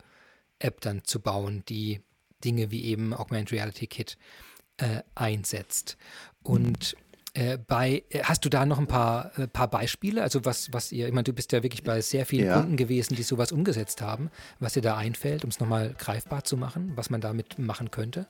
[0.58, 2.00] App dann zu bauen, die
[2.44, 4.18] Dinge wie eben Augmented Reality Kit
[4.76, 5.96] äh, einsetzt.
[6.42, 6.96] Und
[7.34, 10.22] äh, bei, äh, hast du da noch ein paar, äh, paar Beispiele?
[10.22, 12.56] Also was, was ihr, ich meine, du bist ja wirklich bei sehr vielen ja.
[12.58, 16.56] Kunden gewesen, die sowas umgesetzt haben, was dir da einfällt, um es nochmal greifbar zu
[16.56, 18.26] machen, was man damit machen könnte?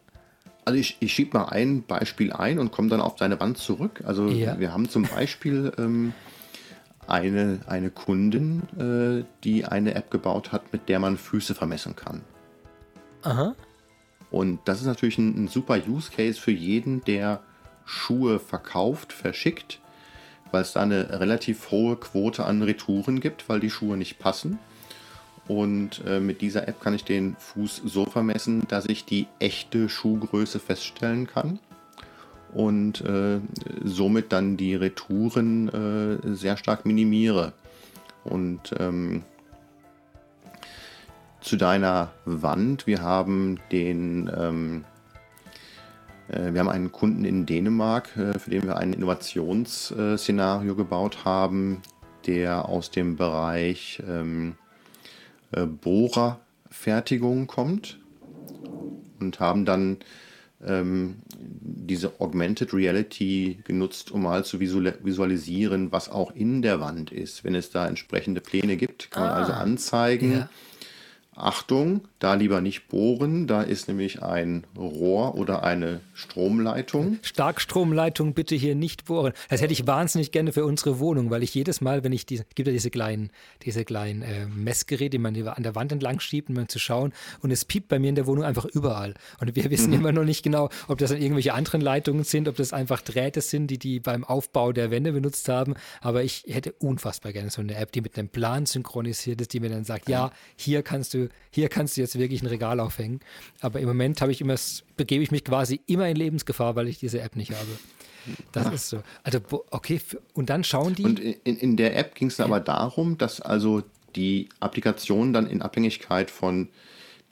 [0.65, 4.03] Also ich, ich schiebe mal ein Beispiel ein und komme dann auf deine Wand zurück.
[4.05, 4.59] Also ja.
[4.61, 6.13] wir haben zum Beispiel ähm,
[7.07, 12.23] eine, eine Kundin, äh, die eine App gebaut hat, mit der man Füße vermessen kann.
[13.23, 13.55] Aha.
[14.31, 17.43] Und das ist natürlich ein, ein super Use Case für jeden, der
[17.91, 19.81] Schuhe verkauft, verschickt,
[20.53, 24.59] weil es da eine relativ hohe Quote an Retouren gibt, weil die Schuhe nicht passen.
[25.49, 29.89] Und äh, mit dieser App kann ich den Fuß so vermessen, dass ich die echte
[29.89, 31.59] Schuhgröße feststellen kann
[32.53, 33.41] und äh,
[33.83, 37.53] somit dann die Retouren äh, sehr stark minimiere.
[38.23, 39.25] Und ähm,
[41.41, 45.00] zu deiner Wand, wir haben den ähm, äh,
[46.33, 51.83] wir haben einen Kunden in Dänemark, äh, für den wir ein Innovationsszenario gebaut haben,
[52.27, 54.55] der aus dem Bereich ähm,
[55.53, 57.99] äh, Bohrerfertigung kommt
[59.19, 59.99] und haben dann
[60.65, 67.45] ähm, diese Augmented Reality genutzt, um mal zu visualisieren, was auch in der Wand ist.
[67.45, 70.49] Wenn es da entsprechende Pläne gibt, kann man also ah, anzeigen, ja
[71.43, 77.19] Achtung, da lieber nicht bohren, da ist nämlich ein Rohr oder eine Stromleitung.
[77.23, 79.33] Starkstromleitung bitte hier nicht bohren.
[79.49, 82.45] Das hätte ich wahnsinnig gerne für unsere Wohnung, weil ich jedes Mal, wenn ich diese,
[82.55, 83.31] gibt ja diese kleinen,
[83.63, 87.51] diese kleinen äh, Messgeräte, die man an der Wand entlang schiebt, um zu schauen und
[87.51, 89.15] es piept bei mir in der Wohnung einfach überall.
[89.41, 89.97] Und wir wissen mhm.
[90.01, 93.41] immer noch nicht genau, ob das dann irgendwelche anderen Leitungen sind, ob das einfach Drähte
[93.41, 95.75] sind, die die beim Aufbau der Wände benutzt haben.
[96.03, 99.61] Aber ich hätte unfassbar gerne so eine App, die mit einem Plan synchronisiert ist, die
[99.61, 103.21] mir dann sagt, ja, hier kannst du hier kannst du jetzt wirklich ein Regal aufhängen.
[103.61, 104.57] Aber im Moment habe ich immer,
[104.97, 107.79] begebe ich mich quasi immer in Lebensgefahr, weil ich diese App nicht habe.
[108.53, 108.73] Das Ach.
[108.73, 109.03] ist so.
[109.23, 110.01] Also, okay,
[110.35, 111.05] und dann schauen die.
[111.05, 112.45] Und in, in der App ging es ja.
[112.45, 113.83] aber darum, dass also
[114.17, 116.69] die Applikation dann in Abhängigkeit von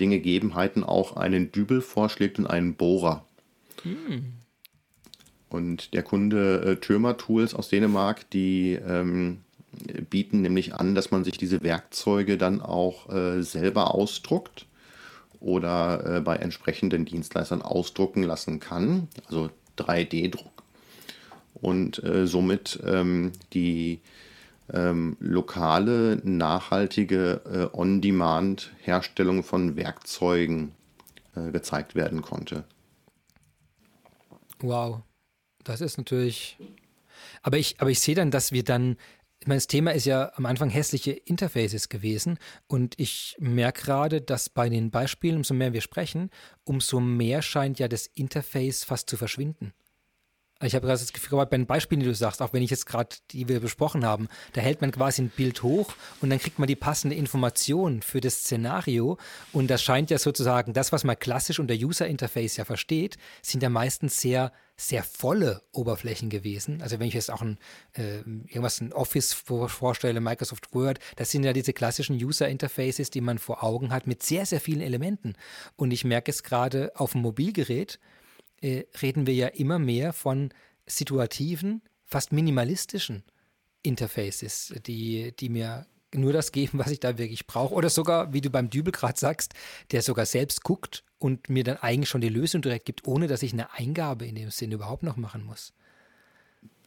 [0.00, 3.26] den Gegebenheiten auch einen Dübel vorschlägt und einen Bohrer.
[3.82, 4.34] Hm.
[5.48, 9.38] Und der Kunde äh, Türmer Tools aus Dänemark, die ähm,
[10.10, 14.66] bieten nämlich an, dass man sich diese Werkzeuge dann auch äh, selber ausdruckt
[15.40, 20.62] oder äh, bei entsprechenden Dienstleistern ausdrucken lassen kann, also 3D-Druck.
[21.54, 24.00] Und äh, somit ähm, die
[24.72, 30.72] ähm, lokale, nachhaltige äh, On-Demand-Herstellung von Werkzeugen
[31.34, 32.64] äh, gezeigt werden konnte.
[34.60, 35.00] Wow,
[35.64, 36.58] das ist natürlich.
[37.42, 38.96] Aber ich, aber ich sehe dann, dass wir dann
[39.40, 44.20] ich meine, das Thema ist ja am Anfang hässliche Interfaces gewesen und ich merke gerade,
[44.20, 46.30] dass bei den Beispielen, umso mehr wir sprechen,
[46.64, 49.72] umso mehr scheint ja das Interface fast zu verschwinden.
[50.60, 52.86] Ich habe gerade das Gefühl, bei den Beispielen, die du sagst, auch wenn ich jetzt
[52.86, 56.58] gerade, die wir besprochen haben, da hält man quasi ein Bild hoch und dann kriegt
[56.58, 59.18] man die passende Information für das Szenario.
[59.52, 63.62] Und das scheint ja sozusagen, das, was man klassisch unter User Interface ja versteht, sind
[63.62, 66.82] ja meistens sehr, sehr volle Oberflächen gewesen.
[66.82, 67.58] Also wenn ich jetzt auch ein,
[67.92, 73.20] äh, irgendwas, ein Office vorstelle, Microsoft Word, das sind ja diese klassischen User Interfaces, die
[73.20, 75.34] man vor Augen hat mit sehr, sehr vielen Elementen.
[75.76, 78.00] Und ich merke es gerade auf dem Mobilgerät,
[78.60, 80.50] äh, reden wir ja immer mehr von
[80.86, 83.22] situativen, fast minimalistischen
[83.82, 87.74] Interfaces, die, die mir nur das geben, was ich da wirklich brauche.
[87.74, 89.54] Oder sogar, wie du beim Dübel gerade sagst,
[89.92, 93.42] der sogar selbst guckt und mir dann eigentlich schon die Lösung direkt gibt, ohne dass
[93.42, 95.72] ich eine Eingabe in dem Sinne überhaupt noch machen muss.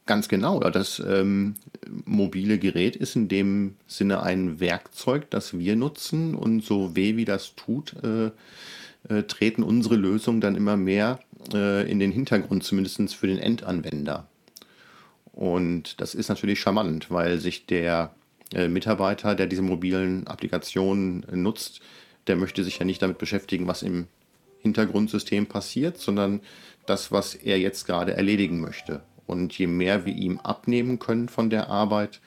[0.07, 0.59] Ganz genau.
[0.59, 1.55] Das ähm,
[2.05, 7.25] mobile Gerät ist in dem Sinne ein Werkzeug, das wir nutzen und so weh wie
[7.25, 8.31] das tut, äh,
[9.07, 11.19] äh, treten unsere Lösungen dann immer mehr
[11.53, 14.27] äh, in den Hintergrund, zumindest für den Endanwender.
[15.31, 18.13] Und das ist natürlich charmant, weil sich der
[18.53, 21.81] äh, Mitarbeiter, der diese mobilen Applikationen nutzt,
[22.27, 24.07] der möchte sich ja nicht damit beschäftigen, was im
[24.59, 26.41] Hintergrundsystem passiert, sondern
[26.85, 29.03] das, was er jetzt gerade erledigen möchte.
[29.25, 32.19] Und je mehr wir ihm abnehmen können von der Arbeit,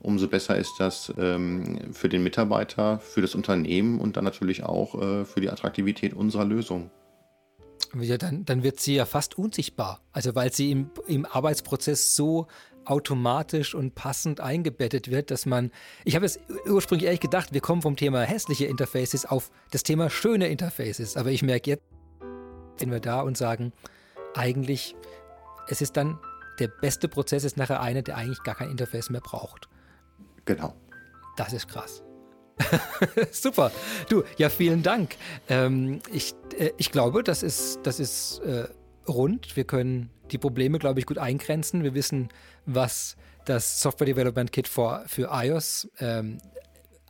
[0.00, 5.00] umso besser ist das ähm, für den Mitarbeiter, für das Unternehmen und dann natürlich auch
[5.00, 6.90] äh, für die Attraktivität unserer Lösung.
[7.94, 10.00] Ja, dann, dann wird sie ja fast unsichtbar.
[10.12, 12.46] Also weil sie im, im Arbeitsprozess so
[12.84, 15.70] automatisch und passend eingebettet wird, dass man,
[16.04, 20.08] ich habe es ursprünglich ehrlich gedacht, wir kommen vom Thema hässliche Interfaces auf das Thema
[20.08, 21.82] schöne Interfaces, aber ich merke jetzt,
[22.78, 23.72] sind wir da und sagen,
[24.34, 24.94] eigentlich,
[25.68, 26.18] es ist dann,
[26.58, 29.68] der beste Prozess ist nachher einer, der eigentlich gar kein Interface mehr braucht.
[30.44, 30.74] Genau.
[31.36, 32.02] Das ist krass.
[33.30, 33.70] Super.
[34.08, 35.16] Du, ja, vielen Dank.
[35.48, 38.68] Ähm, ich, äh, ich glaube, das ist, das ist äh,
[39.08, 39.56] rund.
[39.56, 41.82] Wir können die Probleme, glaube ich, gut eingrenzen.
[41.82, 42.28] Wir wissen,
[42.64, 46.38] was das Software Development Kit für, für iOS ähm,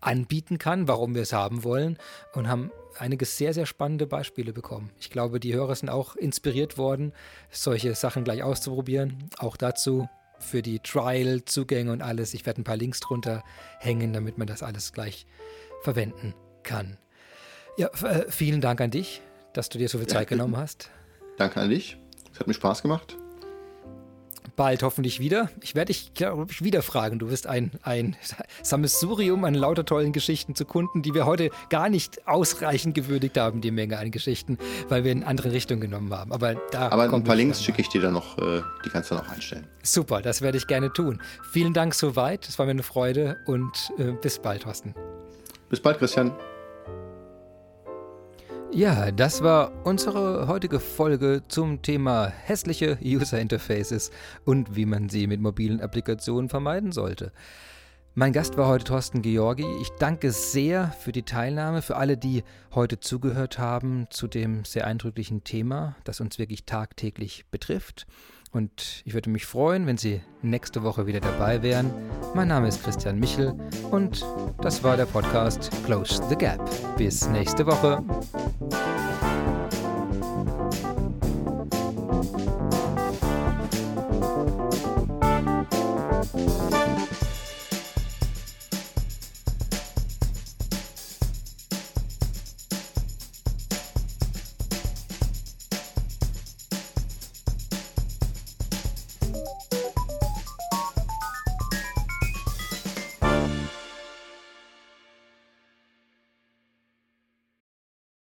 [0.01, 1.99] anbieten kann, warum wir es haben wollen
[2.35, 4.91] und haben einige sehr, sehr spannende Beispiele bekommen.
[4.99, 7.13] Ich glaube, die Hörer sind auch inspiriert worden,
[7.51, 9.29] solche Sachen gleich auszuprobieren.
[9.39, 10.09] Auch dazu
[10.47, 12.35] für die Trial-Zugänge und alles.
[12.35, 13.45] Ich werde ein paar Links drunter
[13.79, 15.27] hängen, damit man das alles gleich
[15.83, 16.97] verwenden kann.
[17.77, 19.21] Ja, äh, vielen Dank an dich,
[19.53, 20.91] dass du dir so viel Zeit genommen hast.
[21.37, 21.99] Danke an dich.
[22.33, 23.17] Es hat mir Spaß gemacht
[24.57, 25.51] bald hoffentlich wieder.
[25.61, 27.19] Ich werde dich, glaube ich, wieder fragen.
[27.19, 28.17] Du wirst ein, ein
[28.63, 33.61] Sammelsurium an lauter tollen Geschichten zu Kunden, die wir heute gar nicht ausreichend gewürdigt haben,
[33.61, 36.33] die Menge an Geschichten, weil wir in andere Richtungen genommen haben.
[36.33, 39.15] Aber da Aber ein paar Links schicke ich dir dann noch, äh, die kannst du
[39.15, 39.67] dann auch einstellen.
[39.83, 41.21] Super, das werde ich gerne tun.
[41.51, 42.49] Vielen Dank soweit.
[42.49, 44.95] Es war mir eine Freude und äh, bis bald, Thorsten.
[45.69, 46.33] Bis bald, Christian.
[48.77, 54.11] Ja, das war unsere heutige Folge zum Thema hässliche User Interfaces
[54.45, 57.33] und wie man sie mit mobilen Applikationen vermeiden sollte.
[58.15, 59.65] Mein Gast war heute Thorsten Georgi.
[59.81, 64.87] Ich danke sehr für die Teilnahme, für alle, die heute zugehört haben zu dem sehr
[64.87, 68.07] eindrücklichen Thema, das uns wirklich tagtäglich betrifft.
[68.57, 71.91] Und ich würde mich freuen, wenn Sie nächste Woche wieder dabei wären.
[72.35, 73.53] Mein Name ist Christian Michel
[73.91, 74.25] und
[74.63, 76.59] das war der Podcast Close the Gap.
[76.97, 78.03] Bis nächste Woche.